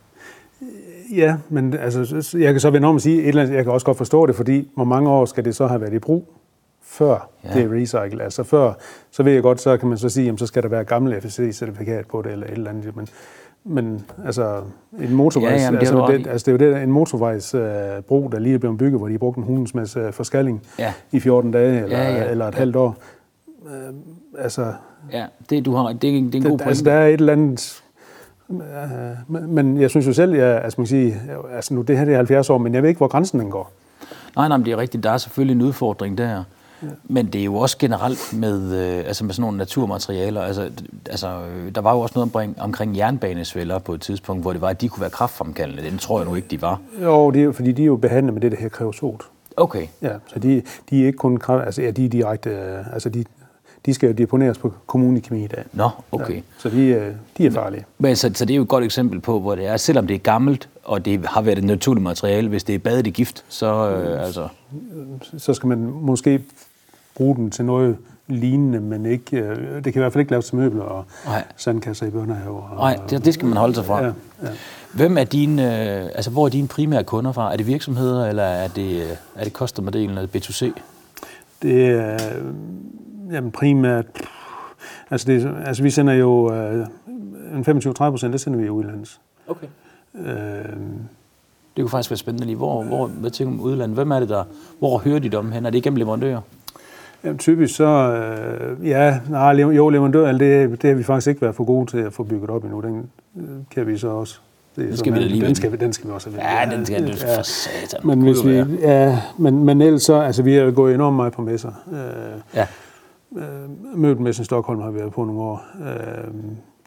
[1.17, 3.65] Ja, men altså, så- jeg kan så vende om og sige, et eller andet, jeg
[3.65, 5.99] kan også godt forstå det, fordi hvor mange år skal det så have været i
[5.99, 6.29] brug,
[6.83, 7.49] før Ja.
[7.55, 8.23] det er recycle?
[8.25, 8.73] Altså før,
[9.11, 11.15] så ved jeg godt, så kan man så sige, jamen, så skal der være gammel
[11.21, 12.97] FSC-certifikat på det, eller et eller andet.
[12.97, 13.09] Men,
[13.65, 14.61] men altså,
[15.01, 16.93] en motorvejs, Ja, ja, jamen, det altså, ret det, altså, det er jo det, en
[16.93, 20.63] motorvejs øh, der lige er blevet bygget, hvor de har brugt en hundens masse forskalling
[20.79, 20.93] Ja.
[21.13, 22.31] i 14 dage, eller, Ja, ja.
[22.31, 22.59] eller et Ja.
[22.59, 22.97] halvt år.
[23.67, 23.95] Øh,
[24.39, 24.73] altså,
[25.13, 26.65] Ja, det, du har, det, er, en- det er en god det, pointe.
[26.65, 27.83] altså, der er et eller andet...
[29.29, 31.21] Men- jeg synes jo selv, jeg, altså, man kan sige,
[31.55, 33.51] altså nu det her det er 70 år, men jeg ved ikke, hvor grænsen den
[33.51, 33.73] går.
[34.37, 35.03] Nej, nej, men det er rigtigt.
[35.05, 36.29] Der er selvfølgelig en udfordring der.
[36.83, 36.89] Ja.
[37.05, 40.43] Men det er jo også generelt med, øh, altså med sådan nogle naturmaterialer.
[40.43, 40.71] Altså,
[41.11, 44.61] altså, øh, der var jo også noget omkring, omkring jernbanesvælder på et tidspunkt, hvor det
[44.61, 45.83] var, at de kunne være kraftfremkaldende.
[45.83, 46.81] Den tror jeg nu ikke, de var.
[47.03, 49.23] Jo, det er, fordi de er jo behandlet med det, der her kreosot.
[49.57, 49.87] Okay.
[50.03, 53.09] Ja, så de, de er ikke kun kræft, altså ja, de er direkte, øh, altså
[53.09, 53.25] de,
[53.87, 55.65] de skal jo deponeres på kommunekemi i dag.
[55.73, 56.35] Nå, okay.
[56.35, 57.85] Ja, så de, øh, de er farlige.
[57.99, 60.15] Men så, så det er jo et godt eksempel på, hvor det er, selvom det
[60.15, 63.45] er gammelt, og det har været et naturligt materiale, hvis det er badet i gift,
[63.49, 64.49] så øh, altså...
[65.39, 66.43] Så skal man måske
[67.17, 67.97] bruge den til noget
[68.29, 71.45] lignende, men ikke, øh, det kan i hvert fald ikke laves til møbler og Nej.
[71.57, 72.63] sandkasser i børnehaver.
[72.63, 73.99] og- Nej, det, det skal man holde sig fra.
[74.05, 74.07] Ja,
[74.43, 74.49] ja.
[74.95, 77.53] Hvem er dine, øh, altså hvor er dine primære kunder fra?
[77.53, 80.73] Er det virksomheder, eller er det, øh, er det customerdelen eller B2C?
[81.63, 82.19] Det er
[83.33, 84.07] jamen primært...
[85.11, 86.87] Altså, det, altså vi sender jo øh,
[87.55, 89.19] en 25-30 procent, det sender vi i udlandet.
[89.49, 89.67] Okay.
[90.15, 90.25] Øh,
[91.77, 92.57] Det kunne faktisk være spændende lige.
[92.57, 93.97] Hvor, hvor, hvad tænker du om udlandet?
[93.97, 94.45] Hvem er det der?
[94.79, 95.67] Hvor hører de dem hen?
[95.67, 96.41] Er det igennem leverandører?
[97.25, 97.85] jamen, typisk så...
[97.85, 101.91] Øh, ja, nej, jo, leverandør, altså, det, det har vi faktisk ikke været for gode
[101.91, 102.81] til at få bygget op endnu.
[102.81, 104.39] Den øh, kan vi så også...
[104.77, 106.13] Det er Den sådan, skal vi da at- lige den skal, vi, den skal vi
[106.15, 106.75] også have Ja, vendt.
[106.77, 108.01] den skal ja, for satan.
[108.07, 108.67] Men hvis vi, være.
[108.81, 111.71] ja, men, men ellers så, altså vi har jo gået enormt meget på messer.
[111.93, 112.67] Øh, Ja.
[113.37, 115.65] Øh, Møbelmessen i Stockholm har vi været på nogle år.
[115.81, 116.35] Øh,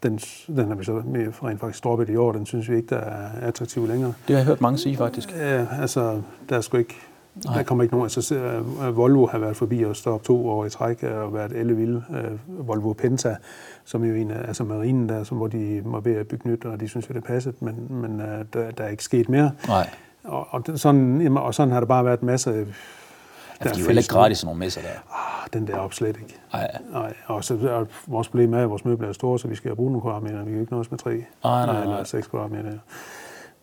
[0.03, 1.01] den, den har vi så
[1.43, 2.31] rent faktisk droppet i år.
[2.31, 4.13] Den synes vi ikke, der er attraktiv længere.
[4.27, 5.35] Det har jeg hørt mange sige, faktisk.
[5.37, 6.95] Ja, altså, der er sgu ikke...
[7.45, 7.57] Nej.
[7.57, 8.05] Der kommer ikke nogen...
[8.05, 12.03] Altså, øh, Volvo har været forbi og stoppet to år i træk og været ellevilde.
[12.09, 13.35] Øh, Volvo Penta,
[13.85, 16.65] som jo en af altså marinen der, som, hvor de må ved at bygge nyt,
[16.65, 19.51] og de synes jo, det passet, men, men øh, der, der er ikke sket mere.
[19.67, 19.89] Nej.
[20.23, 22.65] Og, og, sådan, og sådan har der bare været masser af...
[23.61, 24.89] For de er jo heller ikke gratis, sådan nogle messer der.
[24.89, 26.35] Ah, den der op slet ikke.
[26.53, 29.55] Nej, Nej, og så og vores problem er, at vores møbler er store, så vi
[29.55, 30.43] skal bruge nogle kvadratmeter.
[30.43, 31.81] Vi kan ikke nøjes med tre Nej, nej, nej.
[31.81, 32.71] eller seks kvadratmeter.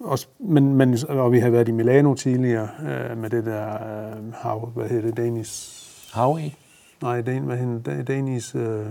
[0.01, 4.35] Også, men, men, og vi har været i Milano tidligere øh, med det der øh,
[4.35, 5.87] hav, hvad hedder det, Danish...
[6.15, 6.55] Howie?
[7.03, 8.57] Nej, Dan, hvad hedder det, Danish...
[8.57, 8.87] Øh,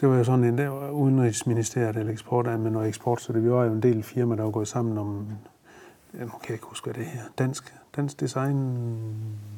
[0.00, 3.44] det var jo sådan en, det var udenrigsministeriet eller eksport med noget eksport, så det
[3.44, 5.28] vi var jo en del firma, der var gået sammen om,
[6.18, 8.56] jeg kan ikke huske, hvad det her, dansk, dansk design,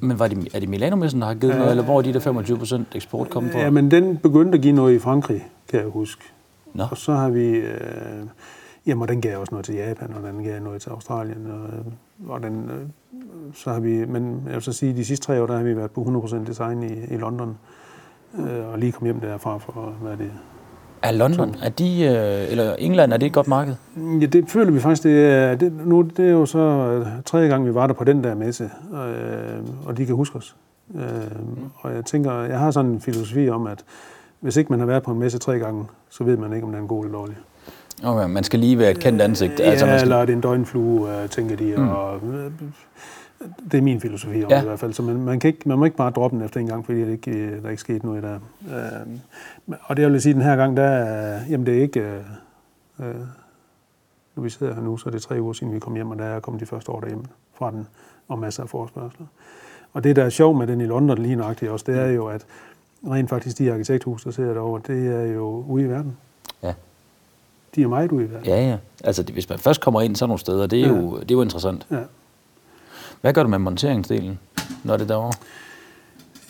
[0.01, 2.21] Men var det, er det Milano-messen, der har givet noget, eller hvor er de der
[2.21, 3.61] 25 procent eksport kommet fra?
[3.61, 6.23] Ja, men den begyndte at give noget i Frankrig, kan jeg huske.
[6.75, 6.85] Nå.
[6.91, 8.27] Og så har vi øh,
[8.87, 11.51] Jamen, og den gav også noget til Japan, og den gav noget til Australien.
[11.51, 11.85] Og,
[12.29, 12.87] og den, øh,
[13.55, 15.77] så har vi, men jeg vil så sige, de sidste tre år, der har vi
[15.77, 17.59] været på 100% design i, i London.
[18.39, 20.33] Øh, og lige kom hjem derfra for, hvad er det,
[21.03, 23.75] Er London, er de, øh, eller England, er det et godt marked?
[24.21, 27.49] Ja, det føler vi faktisk, det er, det, nu, det er jo så øh, tredje
[27.49, 30.57] gang, vi var der på den der messe, øh, og de kan huske os.
[31.81, 33.85] Og jeg tænker, jeg har sådan en filosofi om, at
[34.41, 36.71] hvis ikke man har været på en messe tre gange, så ved man ikke, om
[36.71, 37.37] den er en god eller dårlig.
[38.05, 39.61] Okay, man skal lige være et kendt ansigt.
[39.61, 41.75] Ja, altså, man skal, eller er det en døgnflue, tænker de.
[41.77, 41.89] Mm.
[41.89, 42.21] Og,
[43.73, 44.63] det er min filosofi om Ja.
[44.63, 44.93] i hvert fald.
[44.93, 47.01] Så man, man, kan ikke, man må ikke bare droppe den efter en gang, fordi
[47.01, 48.35] det ikke, øh, der er ikke sket noget der.
[48.71, 49.07] Øh,
[49.83, 52.01] og det jeg vil sige, den her gang, der er, jamen det er ikke...
[52.01, 52.21] Øh,
[53.01, 53.15] øh,
[54.37, 56.19] når vi sidder her nu, så er det tre uger siden, vi kom hjem, og
[56.19, 57.25] der er kommet de første år derhjemme
[57.55, 57.87] fra den,
[58.29, 59.27] og masser af forespørgseler.
[59.93, 62.27] Og det, der er sjovt med den i London lige nøjagtigt også, det er jo,
[62.27, 62.47] at
[63.11, 66.17] rent faktisk de arkitekthus, der sidder derovre, det er jo ude i verden.
[66.63, 66.75] Ja.
[67.75, 68.47] De er meget ude i verden.
[68.47, 68.77] ja, ja.
[69.05, 70.93] Altså, hvis man først kommer ind sådan nogle steder, det er, Ja.
[71.01, 71.87] jo, det er jo interessant.
[71.91, 72.01] Ja.
[73.21, 74.39] Hvad gør du med monteringsdelen,
[74.85, 75.33] når det er derovre?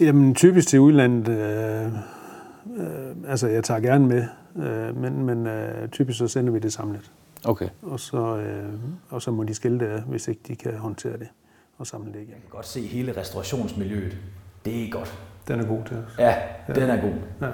[0.00, 4.24] Jamen, typisk til udlandet, øh, øh, altså jeg tager gerne med,
[4.56, 7.11] øh, men, men øh, typisk så sender vi det samlet.
[7.44, 7.68] Okay.
[7.83, 8.72] Og så, øh,
[9.09, 11.28] og så må de skille det af, hvis ikke de kan håndtere det,
[11.78, 12.26] og samle det igen.
[12.26, 14.16] kan godt se hele restaurationsmiljøet.
[14.64, 15.18] Det er godt.
[15.48, 16.18] Den er god til os.
[16.18, 16.35] Ja,
[16.74, 17.12] den er god.
[17.40, 17.48] Ja.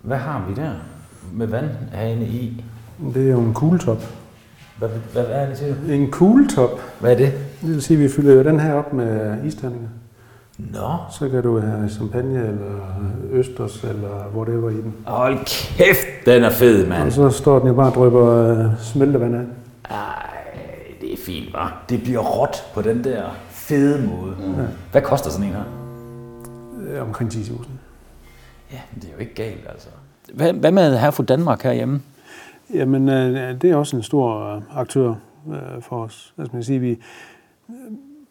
[0.00, 0.74] Hvad har vi der
[1.32, 2.64] med vand herinde i?
[3.14, 4.02] Det er jo en kugletop.
[4.80, 5.76] Hvad, hvad, hvad er det til?
[5.90, 7.32] En kugletop, Hvad er det?
[7.60, 9.88] det vil sige, at vi fylder den her op med isterninger.
[10.58, 12.80] Nå, Så kan du have champagne eller
[13.30, 14.94] østers eller whatever i den.
[15.06, 15.38] hold
[15.76, 17.10] kæft, den er fed, Og mand.
[17.10, 19.42] så står den jo bare og drypper øh, smeltevand af.
[19.90, 20.26] Ej,
[21.00, 21.82] det er fint, var.
[21.88, 24.34] Det bliver råt på den der fede måde.
[24.46, 24.54] Mm.
[24.92, 25.62] Hvad koster sådan en her?
[26.96, 27.52] Øh, omkring 10.000.
[28.72, 29.88] Ja, det er jo ikke galt, altså.
[30.34, 32.00] Hvad, hvad med her fra Danmark herhjemme?
[32.74, 35.14] Jamen, øh, det er også en stor øh, aktør
[35.48, 36.34] øh, for os.
[36.38, 36.98] Altså, man kan sige, vi,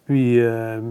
[0.07, 0.83] vi, øh,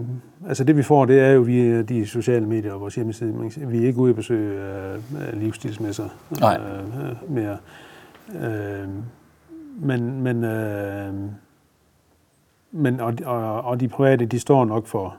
[0.47, 3.33] altså det vi får, det er jo via de sociale medier og vores hjemmeside.
[3.33, 4.99] Man kan Vi er ikke ude at besøge øh,
[5.33, 6.09] livsstilsmesser
[6.39, 6.59] Nej.
[6.59, 7.57] øh, mere.
[8.35, 8.87] Øh,
[9.79, 11.13] men, men, øh,
[12.71, 15.15] men og, og, og de private, de står nok for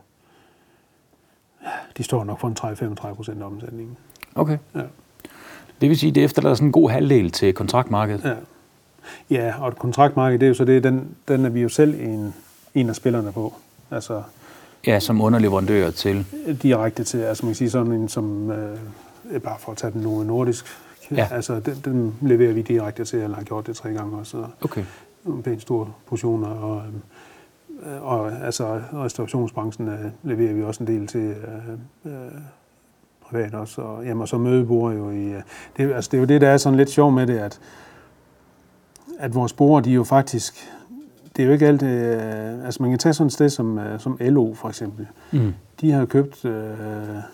[1.97, 3.97] de står nok for en 30-35 procent af omsætningen.
[4.35, 4.59] Okay.
[4.75, 4.83] Ja.
[5.81, 8.25] Det vil sige, det efterlader sådan en god halvdel til kontraktmarkedet.
[8.25, 8.35] Ja.
[9.37, 11.95] ja, og et kontraktmarked, det er jo så det, den, den er vi jo selv
[12.01, 12.35] en,
[12.75, 13.55] en af spillerne på.
[13.91, 14.23] Altså
[14.87, 16.27] Ja, som underleverandør til.
[16.63, 20.01] direkte til, altså man kan sige sådan en som, øh, bare for at tage den
[20.01, 20.67] Novo Nordisk,
[21.17, 21.29] Ja.
[21.31, 24.49] altså den, den leverer vi direkte til, eller har gjort det tre gange også, og
[24.63, 24.85] Okay.
[25.25, 26.83] nogle pænt store portioner, og,
[27.87, 32.13] øh, og altså restaurationsbranchen øh, leverer vi også en del til øh, øh,
[33.31, 35.43] privat også, og, jamen, og så mødebord jo i, øh,
[35.77, 37.61] det, altså, det er jo det, der er sådan lidt sjovt med det, at,
[39.19, 40.55] at vores borde, de jo faktisk,
[41.37, 44.01] det er jo ikke alt, øh, altså man kan tage sådan et sted som, øh,
[44.01, 45.53] som LO for eksempel, Mm.
[45.81, 46.79] de har købt, øh,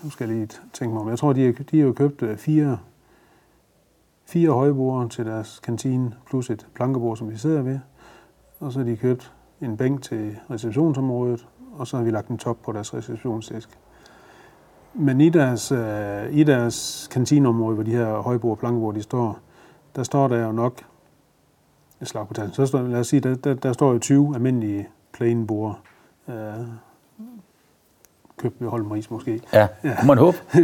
[0.03, 2.21] nu skal jeg lige tænke mig om, jeg tror, de har, de har jo købt
[2.21, 2.77] øh, fire,
[4.25, 7.79] fire højbord til deres kantine, plus et plankebord, som vi sidder ved.
[8.59, 9.31] Og så har de købt
[9.61, 13.69] en bænk til receptionsområdet, og så har vi lagt en top på deres receptionsdisk.
[14.99, 19.39] Men i deres, øh, i deres kantineområde, hvor de her højbord og plankebord de står,
[19.95, 20.81] der står der jo nok,
[21.99, 24.35] jeg slag på tanden, så står, lad os sige, der, der, der står jo 20
[24.35, 25.79] almindelige plain bord.
[26.29, 26.35] Øh,
[28.37, 29.41] købt ved Holm Ries måske.
[29.53, 29.95] Ja, ja.
[30.03, 30.37] må man håbe.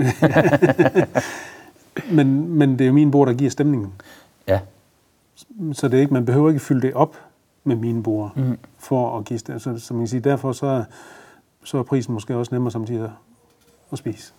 [2.12, 3.94] Men, men det er jo min bord, der giver stemningen.
[4.48, 4.60] Ja.
[5.74, 7.18] Så det er ikke, man behøver ikke fylde det op
[7.64, 8.58] med mine bord Mm.
[8.78, 9.62] for at give stemning.
[9.62, 10.84] Så, så man kan sige, derfor så,
[11.64, 13.12] så er prisen måske også nemmere samtidig
[13.94, 14.32] at, spise.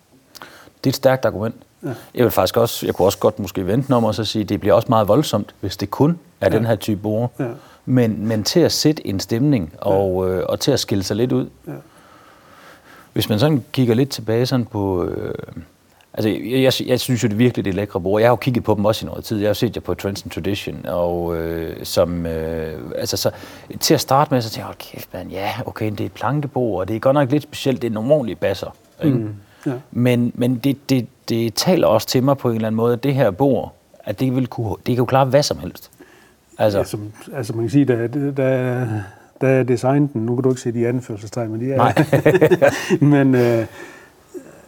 [0.85, 1.55] Det er et stærkt argument.
[1.83, 1.89] Ja.
[2.15, 4.49] Jeg vil faktisk også, jeg kunne også godt måske vente om og så sige, at
[4.49, 6.57] det bliver også meget voldsomt, hvis det kun er ja.
[6.57, 7.33] den her type bord.
[7.39, 7.49] Ja.
[7.87, 11.33] Men, men til at sætte en stemning og, øh, og til at skille sig lidt
[11.33, 11.49] ud.
[11.67, 11.73] Ja.
[13.13, 15.05] Hvis man sådan kigger lidt tilbage sådan på...
[15.05, 15.35] Øh,
[16.15, 18.21] altså, jeg, jeg, jeg synes jo det er virkelig, det er lækre bord.
[18.21, 19.37] Jeg har jo kigget på dem også i noget tid.
[19.39, 22.27] Jeg har jo set jer på Trends and Tradition, og øh, som...
[22.27, 23.31] Øh, altså, så,
[23.81, 26.13] til at starte med, så tænkte jeg, hold kæft, man, ja, okay, det er et
[26.13, 28.77] plankebord, og det er godt nok lidt specielt, det er nogle ordentlige basser.
[29.03, 29.17] Ikke?
[29.17, 29.35] Mm.
[29.67, 29.73] Ja.
[29.93, 33.03] Men, men det, det, det taler også til mig på en eller anden måde, at
[33.03, 35.91] det her bord, at det, vil kunne, det kan jo klare hvad som helst.
[36.59, 36.99] Altså, Altså,
[37.35, 38.87] altså man kan sige, da, da,
[39.41, 41.77] da jeg designede den, nu kan du ikke se de anførselstegn, men de er...
[41.77, 41.95] Nej.
[43.19, 43.67] men øh,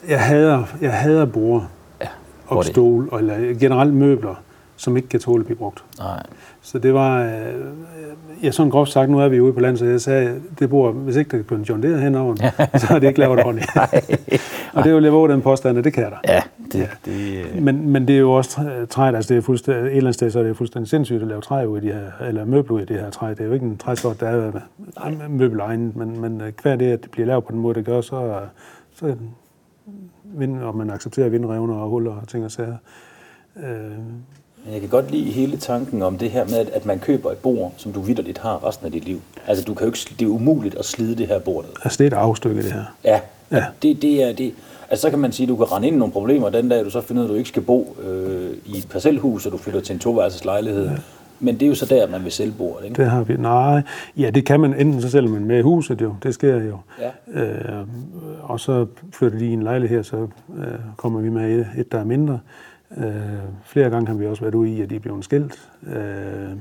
[0.09, 1.67] jeg hader, jeg hader bord
[2.01, 2.09] ja,
[2.47, 4.35] og stol, og, eller generelt møbler,
[4.77, 5.85] som ikke kan tåle at blive brugt.
[5.99, 6.23] Nej.
[6.63, 7.33] Så det var, øh,
[8.43, 10.93] ja, sådan groft sagt, nu er vi ude på landet, så jeg sagde, det bor,
[10.93, 12.37] hvis ikke der kan John Deere henover,
[12.79, 13.71] så er det ikke lavet ordentligt.
[14.75, 16.17] og det er jo jeg våge den påstand, at det kan der.
[16.29, 16.87] Ja, det, ja.
[17.05, 18.61] det øh, Men, men det er jo også
[18.91, 21.29] træet, altså det er fuldstændig, et eller andet sted, så er det fuldstændig sindssygt at
[21.29, 23.31] lave træ ud i de her, eller møbler ud i det her træ.
[23.31, 27.11] Det er jo ikke en træsort, der er møbelegnet, men, men hver det, at det
[27.11, 28.41] bliver lavet på den måde, det gør, så,
[28.95, 29.15] så
[30.25, 32.77] vind, og man accepterer vindrevner og huller og ting og sager.
[33.57, 33.91] Øh.
[34.73, 37.73] Jeg kan godt lide hele tanken om det her med, at man køber et bord,
[37.77, 39.21] som du vidderligt har resten af dit liv.
[39.47, 41.65] Altså, du kan jo ikke, det er umuligt at slide det her bord.
[41.85, 42.85] Altså, det er et afstykke, det her.
[43.05, 43.65] Ja, ja.
[43.83, 44.55] Det, det er det.
[44.91, 46.85] Altså, så kan man sige, at du kan rende ind i nogle problemer den dag,
[46.85, 49.53] du så finder ud af, at du ikke skal bo øh, i et parcelhus, og
[49.53, 50.85] du flytter til en toværelseslejlighed.
[50.85, 50.97] Ja.
[51.41, 53.03] Men det er jo så der, man vil sælge bordet, ikke?
[53.03, 53.37] Det har vi.
[53.37, 53.83] Nej,
[54.17, 56.79] ja, det kan man enten så sælger man med huset jo, det sker jo.
[57.01, 57.43] Ja.
[57.43, 57.87] Øh,
[58.43, 60.17] og så flytter de i en lejlighed, så
[60.57, 60.65] øh,
[60.97, 62.39] kommer vi med et, et der er mindre.
[62.99, 63.05] Øh,
[63.65, 65.69] flere gange har vi også været ude i, at de er blevet skilt.
[65.87, 66.57] Øh,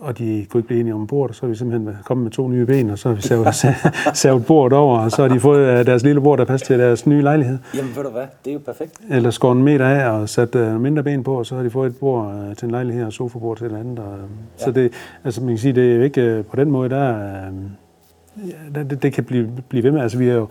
[0.00, 2.48] og de kunne ikke blive enige om bordet, så er vi simpelthen kommet med to
[2.48, 3.54] nye ben, og så har vi savet,
[4.22, 6.78] savet bordet over, og så har de fået øh, deres lille bord, der passer til
[6.78, 7.58] deres nye lejlighed.
[7.74, 8.92] Jamen ved du hvad, det er jo perfekt.
[9.10, 11.70] Eller skåret en meter af og sat uh, mindre ben på, og så har de
[11.70, 13.98] fået et bord uh, til en lejlighed og sofabord til et andet.
[13.98, 14.14] Og,
[14.58, 14.64] ja.
[14.64, 14.92] Så det,
[15.24, 17.14] altså man kan sige, det er jo ikke uh, på den måde, der,
[17.48, 20.00] uh, det, det kan blive, blive ved med.
[20.00, 20.48] Altså vi er jo,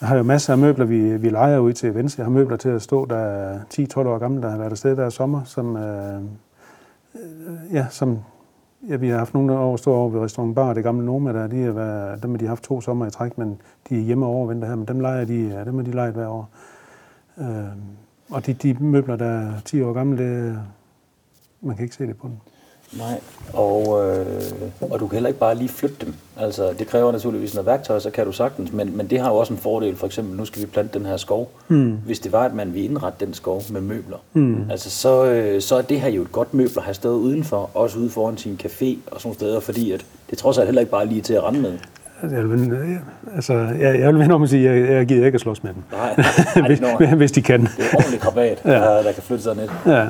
[0.00, 2.20] har jo masser af møbler, vi, vi leger ud til Venstre.
[2.20, 4.96] Jeg har møbler til at stå, der er 10-12 år gamle, der har været afsted
[4.96, 6.20] der sommer, som, øh,
[7.14, 8.18] øh, ja, som
[8.88, 11.46] Ja, vi har haft nogle år stå over ved restaurant Bar, det gamle Noma, der,
[11.46, 14.32] de er, dem har de haft to sommer i træk, men de er hjemme og
[14.32, 16.48] overvinter her, men dem leger de, dem har de lejet hver år.
[17.38, 17.46] Øh,
[18.30, 20.58] og de, de møbler, der er 10 år gamle, det,
[21.60, 22.36] man kan ikke se det på dem.
[22.92, 23.20] Nej,
[23.52, 24.26] og, øh,
[24.80, 26.14] og du kan heller ikke bare lige flytte dem.
[26.36, 29.36] Altså, det kræver naturligvis noget værktøj, så kan du sagtens, men, men det har jo
[29.36, 29.96] også en fordel.
[29.96, 31.50] For eksempel, nu skal vi plante den her skov.
[31.68, 31.98] Mm.
[32.06, 34.70] Hvis det var, at man ville indrette den skov med møbler, mm.
[34.70, 37.70] altså, så, øh, så er det her jo et godt møbel at have stået udenfor,
[37.74, 40.92] også ude foran sin café og sådan steder, fordi at det trods alt heller ikke
[40.92, 41.78] bare lige til at rende med.
[42.22, 42.98] Jeg vil,
[43.34, 45.62] altså, jeg, jeg vil vende om at sige, at jeg, jeg gider ikke at slås
[45.62, 45.82] med dem.
[45.92, 46.14] Nej,
[46.56, 47.60] nej hvis, når, hvis de kan.
[47.60, 48.70] Det er ordentligt krabat, ja.
[48.70, 49.68] der, der kan flytte sig ned.
[49.86, 50.06] Ja.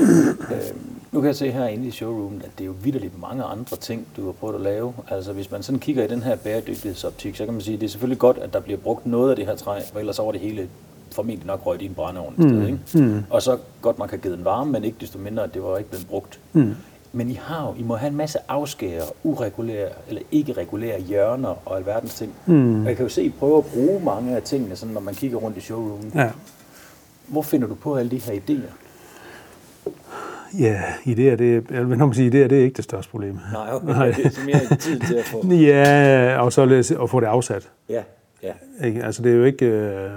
[0.00, 3.76] øhm, nu kan jeg se herinde i showroomen, at det er jo vidderligt mange andre
[3.76, 4.94] ting, du har prøvet at lave.
[5.08, 7.86] Altså hvis man sådan kigger i den her bæredygtighedsoptik, så kan man sige, at det
[7.86, 10.32] er selvfølgelig godt, at der bliver brugt noget af det her træ, for ellers over
[10.32, 10.68] det hele
[11.12, 12.48] formentlig nok røget i en brændeovn mm.
[12.48, 12.78] sted, ikke?
[12.94, 13.24] Mm.
[13.30, 15.78] Og så godt, man kan give den varme, men ikke desto mindre, at det var
[15.78, 16.40] ikke blevet brugt.
[16.52, 16.74] Mm.
[17.12, 21.54] Men I har jo, I må have en masse afskære, uregulære eller ikke regulære hjørner
[21.64, 22.34] og alverdens ting.
[22.46, 22.80] Mm.
[22.80, 25.00] Og jeg kan jo se, at I prøver at bruge mange af tingene, sådan, når
[25.00, 26.12] man kigger rundt i showroomen.
[26.14, 26.30] Ja.
[27.26, 28.72] Hvor finder du på alle de her idéer?
[30.58, 33.38] Ja, idéer, det, jeg vil nok sige, idéer, det er ikke det største problem.
[33.52, 33.86] Nej, okay.
[33.98, 34.06] Nej.
[34.06, 35.46] det er mere tid til at få...
[35.46, 37.70] Ja, og så at få det afsat.
[37.88, 38.02] Ja,
[38.42, 38.52] ja.
[38.86, 39.04] Ikke?
[39.04, 39.66] Altså, det er jo ikke...
[39.66, 40.10] Øh,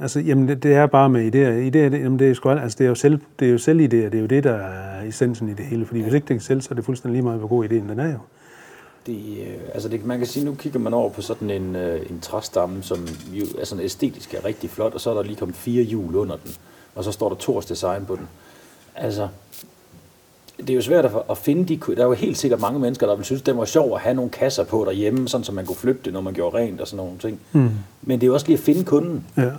[0.00, 1.70] altså, jamen, det, det, er bare med idéer.
[1.70, 3.80] Idéer, det, jamen, det er, sgu, altså, det er jo selv, det er jo selv
[3.80, 4.10] idéer.
[4.10, 5.86] Det er jo det, der er essensen i det hele.
[5.86, 6.04] Fordi ja.
[6.04, 7.98] hvis ikke det kan selv, så er det fuldstændig lige meget, hvor god idéen den
[7.98, 8.18] er jo.
[9.06, 12.10] Det, øh, altså det, man kan sige, nu kigger man over på sådan en, øh,
[12.10, 15.36] en træstamme, som jo er sådan æstetisk er rigtig flot, og så er der lige
[15.36, 16.54] kommet fire hjul under den
[16.94, 18.28] og så står der Tors Design på den.
[18.96, 19.28] Altså,
[20.58, 21.94] det er jo svært at finde de...
[21.96, 24.14] Der er jo helt sikkert mange mennesker, der vil synes, det var sjovt at have
[24.14, 26.86] nogle kasser på derhjemme, sådan så man kunne flytte det, når man gjorde rent og
[26.86, 27.40] sådan nogle ting.
[27.52, 27.70] Mm.
[28.02, 29.26] Men det er jo også lige at finde kunden.
[29.36, 29.50] Ja.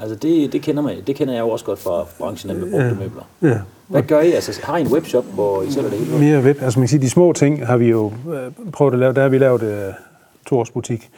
[0.00, 2.86] Altså det, det, kender man, det kender jeg jo også godt fra branchen med brugte
[2.86, 2.94] ja.
[2.94, 3.22] møbler.
[3.42, 3.58] Ja.
[3.88, 4.32] Hvad gør I?
[4.32, 6.18] Altså, har I en webshop, hvor I sælger det hele?
[6.18, 6.62] Mere web.
[6.62, 9.12] Altså man kan sige, de små ting har vi jo øh, prøvet at lave.
[9.12, 9.94] Der har vi lavet uh,
[10.46, 11.10] Tors butik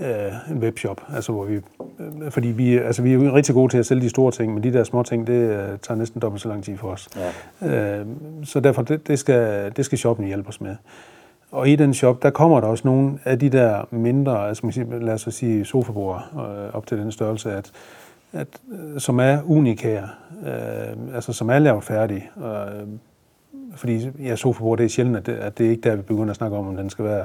[0.00, 3.78] øh, en webshop, altså hvor vi, øh, fordi vi, altså vi er rigtig gode til
[3.78, 6.42] at sælge de store ting, men de der små ting, det øh, tager næsten dobbelt
[6.42, 7.08] så lang tid for os.
[7.62, 7.98] Ja.
[7.98, 8.06] Øh,
[8.44, 10.76] så derfor, det, det, skal, det skal shoppen hjælpe os med.
[11.50, 14.72] Og i den shop, der kommer der også nogle af de der mindre, altså man
[14.72, 17.72] siger, lad os sige sofabord øh, op til den størrelse, at,
[18.32, 20.08] at, øh, som er unikære,
[20.46, 22.30] øh, altså som er lavet færdige.
[22.36, 22.88] Øh,
[23.74, 26.30] fordi ja, sofabord, det er sjældent, at det, at det er ikke der, vi begynder
[26.30, 27.24] at snakke om, om den skal være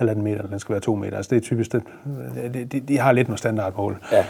[0.00, 1.16] halvanden meter, eller den skal være to meter.
[1.16, 1.82] Altså det er typisk, det,
[2.72, 3.98] de, de har lidt noget standardmål.
[4.12, 4.24] Ja.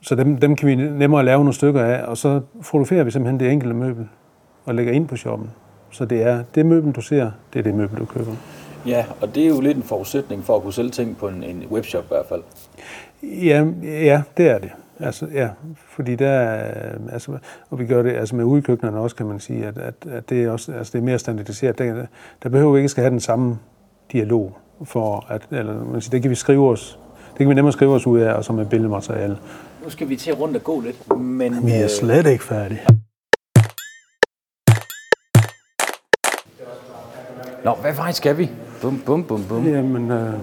[0.00, 3.40] Så dem, dem kan vi nemmere lave nogle stykker af, og så fotograferer vi simpelthen
[3.40, 4.08] det enkelte møbel
[4.64, 5.50] og lægger ind på shoppen.
[5.90, 8.32] Så det er det møbel, du ser, det er det møbel, du køber.
[8.86, 11.42] Ja, og det er jo lidt en forudsætning for at kunne sælge ting på en,
[11.42, 12.42] en webshop i hvert fald.
[13.22, 14.70] Ja, ja, det er det.
[15.00, 16.40] Altså, ja, fordi der,
[17.12, 17.38] altså,
[17.70, 20.44] og vi gør det altså med udkøkkenerne også, kan man sige, at, at, at det,
[20.44, 21.78] er også, altså det er mere standardiseret.
[21.78, 22.06] Der,
[22.42, 23.58] der behøver vi ikke skal have den samme
[24.12, 26.98] dialog for at, eller man siger, det kan vi skrive os,
[27.30, 29.38] det kan vi nemmere skrive os ud af, og som et billedmateriale.
[29.84, 31.66] Nu skal vi til rundt og gå lidt, men...
[31.66, 32.80] Vi er øh, slet ikke færdige.
[37.64, 38.50] Nå, hvad vej skal vi?
[38.80, 39.66] Bum, bum, bum, bum.
[39.66, 40.34] Jamen, øh,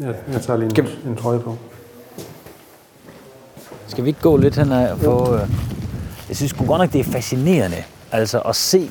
[0.00, 1.08] jeg, jeg tager lige en, vi...
[1.10, 1.56] en trøje på.
[3.86, 5.40] Skal vi ikke gå lidt hen og få øh,
[6.28, 8.90] Jeg synes godt nok, det er fascinerende altså at se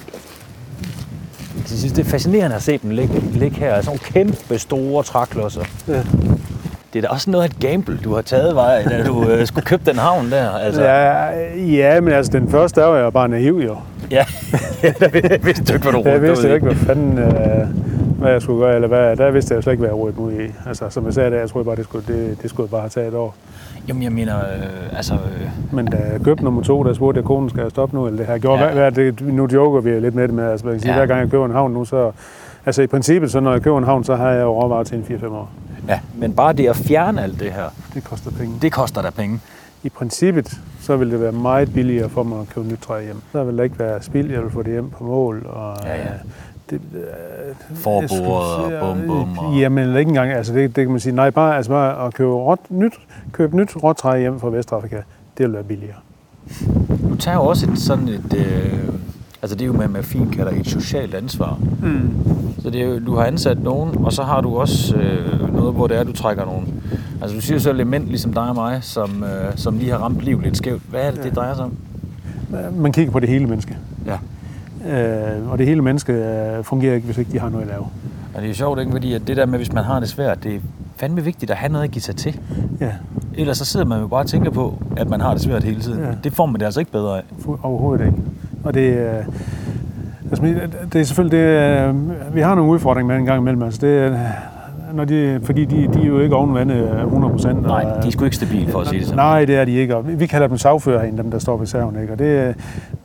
[1.74, 3.82] jeg synes, det er fascinerende at se dem ligge, ligge her.
[3.82, 5.62] Sådan nogle kæmpe store træklodser.
[5.88, 6.02] Ja.
[6.94, 9.48] Det er da også noget af et gamble, du har taget, vej, da du øh,
[9.48, 10.52] skulle købe den havn der.
[10.52, 10.84] Altså.
[10.84, 13.78] Ja, ja, men altså den første, der var jeg bare naiv jo.
[14.12, 14.26] Ja,
[14.84, 17.68] jeg vidste ikke, hvad du Jeg rodede vidste ikke, hvad fanden, øh,
[18.24, 20.20] hvad jeg skulle gøre, eller hvad, der vidste jeg jo slet ikke, hvad jeg mig
[20.26, 20.52] ud i.
[20.68, 22.82] Altså, som jeg sagde der, jeg troede bare, det skulle, det, det skulle jeg bare
[22.82, 23.36] have taget et år.
[23.88, 25.14] Jamen, jeg mener, øh, altså...
[25.14, 28.06] Øh, Men da jeg købte nummer to, der spurgte jeg, konen skal jeg stoppe nu,
[28.06, 28.60] eller det har jeg gjort.
[28.60, 28.66] Ja.
[28.74, 30.98] Hvad, hvad, det, nu joker vi lidt med det med, altså man kan sige, Ja.
[30.98, 32.12] hver gang jeg køber en havn nu, så...
[32.66, 34.98] Altså i princippet, så når jeg køber en havn, så har jeg jo råvarer til
[34.98, 35.50] en 4-5 år.
[35.88, 38.56] ja, men bare det at fjerne alt det her, Det koster penge.
[38.62, 39.40] det koster da penge.
[39.84, 43.22] I princippet, så vil det være meget billigere for mig at købe nyt træ hjem.
[43.32, 45.46] Så vil der ikke være spild, jeg vil få det hjem på mål.
[45.50, 46.04] Og, Ja, ja.
[46.70, 51.00] Det, øh, skulle og bum, bum og- Jamen ikke engang, altså det, det kan man
[51.00, 52.94] sige, nej, bare, altså bare at købe, råt, nyt,
[53.32, 54.96] købe nyt råtræ hjem fra Vestafrika,
[55.38, 55.96] det vil være billigere.
[57.10, 58.34] Du tager jo også et sådan et...
[58.38, 58.80] Øh,
[59.42, 61.60] altså det er jo, man fint kalder et socialt ansvar.
[61.84, 62.10] Mm.
[62.60, 65.74] Så det er jo, du har ansat nogen, og så har du også øh, noget,
[65.74, 66.84] hvor det er, du trækker nogen.
[67.22, 70.22] Altså du siger selv element, ligesom dig og mig, som, øh, som lige har ramt
[70.22, 70.82] livet lidt skævt.
[70.90, 71.74] Hvad er det, det drejer sig om?
[72.76, 73.78] Man kigger på det hele menneske.
[74.06, 74.18] Ja.
[74.90, 77.82] Øh, og det hele menneske øh, fungerer ikke, hvis ikke de har noget at lave.
[78.34, 78.92] Og det er jo sjovt, ikke?
[78.92, 80.60] Fordi at det der med, hvis man har det svært, det er
[80.96, 82.40] fandme vigtigt at have noget at give sig til.
[82.80, 82.92] Ja,
[83.36, 85.82] Ellers så sidder man jo bare og tænker på, at man har det svært hele
[85.82, 86.00] tiden.
[86.04, 86.08] Ja.
[86.24, 87.24] Det får man det altså ikke bedre af.
[87.64, 88.18] overhovedet ikke.
[88.64, 89.26] Og det, øh,
[90.32, 90.46] altså,
[90.94, 91.94] det er selvfølgelig, det, er-
[92.34, 93.64] vi har nogle udfordringer med en gang imellem.
[93.64, 94.20] Altså, det, er,
[94.94, 97.62] når de, fordi de, de er jo ikke ovenvandet 100 procent.
[97.62, 99.18] Nej, de er sgu ikke stabile, for at sige det sådan.
[99.18, 99.96] Nej, det er de ikke.
[99.96, 102.02] Og vi- vi kalder dem sagfører herinde, dem der står ved serven.
[102.02, 102.14] Ikke?
[102.14, 102.26] Og det,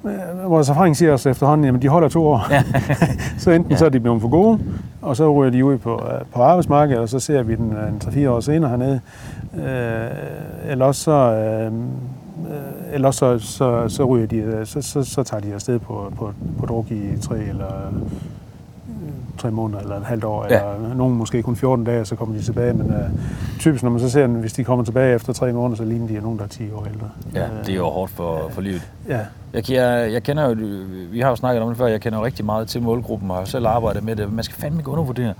[0.05, 2.47] øh, vores erfaring siger os efterhånden, jamen de holder to år.
[2.51, 2.63] Ja.
[3.39, 4.59] så enten så er de blevet for gode,
[5.03, 7.89] og så ryger de ud på, øh, på arbejdsmarkedet, og så ser vi den øh,
[7.89, 9.01] en 3-4 år senere hernede.
[9.55, 11.73] Øh, eller også så, øh, øh,
[12.93, 16.13] eller også så, så, så ryger de, øh, så, så, så tager de afsted på,
[16.19, 17.99] på, på druk i tre eller øh,
[19.39, 20.69] tre måneder eller et halvt år, Ja.
[20.69, 20.75] ja.
[20.75, 22.73] eller nogen måske kun 14 dage, så kommer de tilbage.
[22.75, 22.97] Men øh,
[23.59, 26.07] typisk, når man så ser dem, hvis de kommer tilbage efter tre måneder, så ligner
[26.09, 27.09] de af nogen, der er 10 år ældre.
[27.35, 28.91] Ja, det er jo hårdt for, for livet.
[29.09, 29.21] Ja,
[29.55, 30.57] Jeg, jeg, jeg kender jo,
[31.11, 33.37] vi har jo snakket om det før, jeg kender jo rigtig meget til målgruppen, og
[33.37, 34.33] har selv arbejdet med det.
[34.33, 35.35] Man skal fandme ikke undervurdere.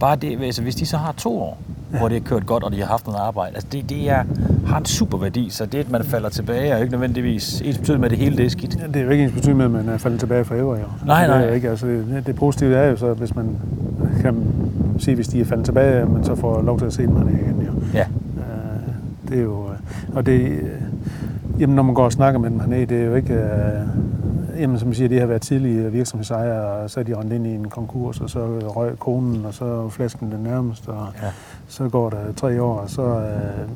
[0.00, 1.58] Bare det, altså hvis de så har to år,
[1.92, 1.98] ja.
[1.98, 4.24] hvor det er kørt godt, og de har haft noget arbejde, altså det, det er,
[4.66, 7.78] har en super værdi, så det, at man falder tilbage, er jo ikke nødvendigvis ens
[7.78, 8.78] betydning med, at det hele det er skidt.
[8.94, 10.66] det er jo ikke ens betydning med, at man er faldet tilbage for evigt.
[10.66, 11.06] Jo.
[11.06, 11.54] Nej, det er nej.
[11.54, 11.70] Ikke.
[11.70, 13.56] Altså, det, det, positive er jo så, hvis man
[14.20, 14.36] kan
[14.98, 17.66] sige, hvis de er faldet tilbage, man så får lov til at se dem igen.
[17.66, 17.72] Jo.
[17.94, 18.04] Ja.
[18.36, 18.92] Øh,
[19.28, 20.68] det er jo, øh, og det, øh,
[21.58, 23.40] jamen når man går og snakker med dem hernede, det er jo ikke, øh,
[24.58, 27.54] jamen som siger, de har været tidlige virksomhedsejere, og så er de rendt ind i
[27.54, 28.38] en konkurs, og så
[28.76, 31.28] røg konen, og så flasken den nærmeste, og Ja.
[31.68, 33.68] så går der tre år, og så øh,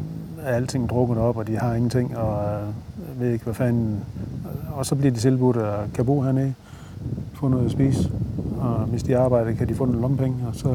[0.44, 3.96] er alting drukket op, og de har ingenting, og øh, ved ikke, hvad fanden,
[4.76, 6.54] og så bliver de tilbudt at kan bo hernede,
[7.34, 8.10] få noget at spise,
[8.60, 10.68] og hvis de arbejder, kan de få nogle lommepenge, og så,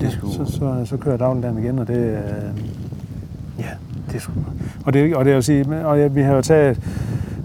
[0.00, 2.18] det er sgu- så, så, så kører dagligdagen igen, og det, øh,
[3.58, 3.68] ja,
[4.08, 4.32] det er sgu,
[4.86, 6.80] og det, og det er at sige, og ja, vi har jo taget,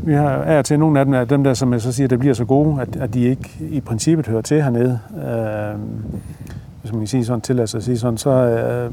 [0.08, 2.18] vi har af og til nogle af dem, dem der, som jeg så siger, der
[2.18, 5.00] bliver så gode, at, at de ikke i princippet hører til hernede.
[5.16, 5.80] Øh,
[6.82, 8.92] hvis man kan sige sådan, tillader sig at sige sådan, så, øh,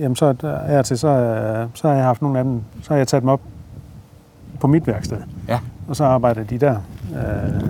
[0.00, 2.96] jamen så er til, så, øh, så har jeg haft nogle af dem, så har
[2.96, 3.40] jeg taget dem op
[4.60, 5.16] på mit værksted.
[5.48, 5.58] Ja.
[5.88, 6.76] Og så arbejder de der.
[7.10, 7.62] Øh,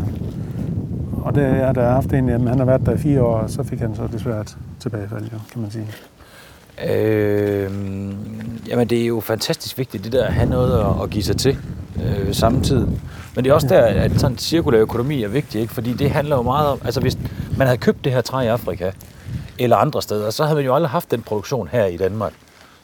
[1.22, 3.36] og det er der har haft en, jamen, han har været der i fire år,
[3.36, 5.86] og så fik han så desværre et tilbagefald, jo, kan man sige.
[6.90, 7.70] Øh,
[8.68, 11.36] jamen det er jo fantastisk vigtigt, det der at have noget at, at give sig
[11.36, 11.58] til
[12.02, 12.88] øh, samtidig.
[13.34, 15.74] Men det er også der, at sådan cirkulær økonomi er vigtig, ikke?
[15.74, 17.18] fordi det handler jo meget om, altså hvis
[17.58, 18.90] man havde købt det her træ i Afrika,
[19.58, 22.32] eller andre steder, så havde man jo aldrig haft den produktion her i Danmark.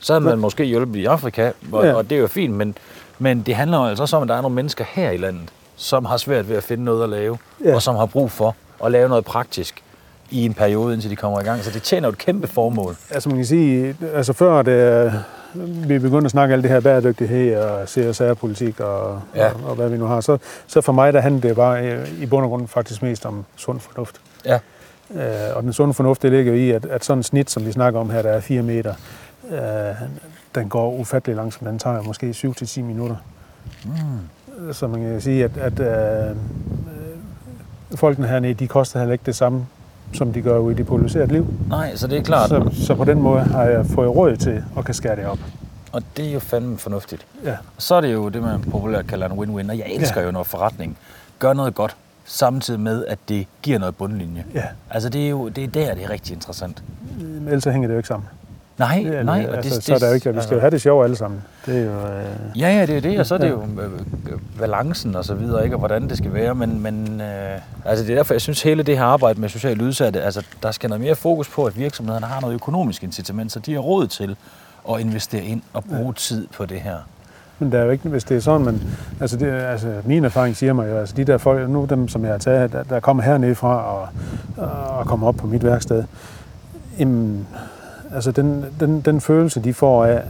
[0.01, 1.93] Så havde man måske hjulpet i Afrika, og, Ja.
[1.95, 2.77] og det er jo fint, men,
[3.19, 5.49] men det handler jo altså også om, at der er nogle mennesker her i landet,
[5.77, 7.75] som har svært ved at finde noget at lave, Ja.
[7.75, 9.83] og som har brug for at lave noget praktisk
[10.31, 11.65] i en periode, indtil de kommer i gang.
[11.65, 12.97] Så det tjener jo et kæmpe formål.
[13.11, 15.13] Altså man kan sige, altså før det,
[15.89, 19.49] vi begyndte at snakke alt det her bæredygtighed og CSR-politik og, Ja.
[19.49, 22.23] og, og hvad vi nu har, så, så for mig der handler det bare øh,
[22.23, 24.21] i bund og grund faktisk mest om sund fornuft.
[24.45, 24.59] Ja.
[25.15, 27.73] Øh, og den sunde fornuft, det ligger i, at, at sådan et snit, som vi
[27.73, 28.95] snakker om her, der er 4 meter,
[29.51, 29.59] øh,
[30.55, 31.71] den går ufattelig langsomt.
[31.71, 33.17] Den tager måske 7-10 minutter.
[33.85, 34.73] Mm.
[34.73, 36.37] Så man kan sige, at, at øh,
[37.95, 39.67] folkene hernede, de koster heller ikke det samme,
[40.13, 41.47] som de gør ude i det polariserede liv.
[41.69, 42.49] Nej, så det er klart.
[42.49, 45.39] Så, så på den måde har jeg fået råd til at kan skære det op.
[45.93, 47.27] Og det er jo fandme fornuftigt.
[47.45, 47.57] Ja.
[47.79, 49.71] Så er det jo det, man populært kalder en win-win.
[49.71, 50.27] Og jeg elsker ja.
[50.27, 50.97] Jo, når forretning
[51.39, 54.45] gør noget godt, samtidig med, at det giver noget bundlinje.
[54.55, 54.65] Ja.
[54.91, 56.83] Altså, det er jo det er der, det er rigtig interessant.
[57.47, 58.29] Ellers så hænger det jo ikke sammen.
[58.81, 59.39] Nej, Det er, nej.
[59.39, 61.17] altså, og det, så er der jo ikke, vi skal jo have det sjovt alle
[61.17, 61.43] sammen.
[61.67, 64.39] Det er jo, øh, Ja, ja, det er det, og så er det jo øh,
[64.59, 68.11] balancen og så videre, ikke, og hvordan det skal være, men, men øh, altså det
[68.13, 71.05] er derfor, jeg synes, hele det her arbejde med socialt udsatte, altså der skal noget
[71.05, 74.37] mere fokus på, at virksomhederne har noget økonomisk incitament, så de har råd til
[74.93, 76.97] at investere ind og bruge tid på det her.
[77.59, 78.83] Men der er jo ikke, hvis det er sådan, men
[79.21, 82.25] altså, det, altså min erfaring siger mig jo, altså de der folk, nu dem, som
[82.25, 84.09] jeg har taget, der, der kommer hernede fra og,
[84.99, 86.05] og kommer op på mit værksted,
[86.99, 87.47] jamen,
[88.15, 90.23] altså den, den, den følelse, de får af,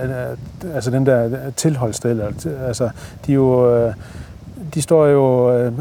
[0.00, 2.20] at- altså den der tilholdssted,
[2.66, 2.90] altså
[3.26, 3.94] de jo, øh,
[4.74, 5.72] de står jo øh,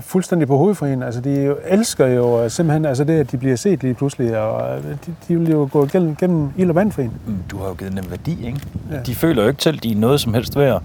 [0.00, 1.02] fuldstændig på hovedet for en.
[1.02, 4.38] Altså, de jo, elsker jo øh, simpelthen altså det, at de bliver set lige pludselig,
[4.38, 7.12] og øh, de, de vil jo gå gennem, gennem ild og vand for en.
[7.26, 8.60] Mm, Du har jo givet dem værdi, ikke?
[8.92, 9.00] Ja.
[9.06, 10.82] De føler jo ikke til, at de er noget som helst værd.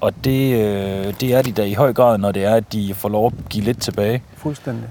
[0.00, 2.94] Og det, øh, det er de da i høj grad, når det er, at de
[2.94, 4.22] får lov at give lidt tilbage.
[4.36, 4.84] Fuldstændig.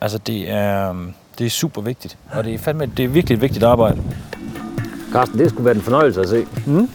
[0.00, 0.94] Altså, det er,
[1.38, 2.18] det er super vigtigt.
[2.32, 4.02] Og det er, fandme, det er virkelig et vigtigt arbejde.
[5.12, 6.46] Carsten, det skulle være en fornøjelse at se.
[6.66, 6.90] Mm?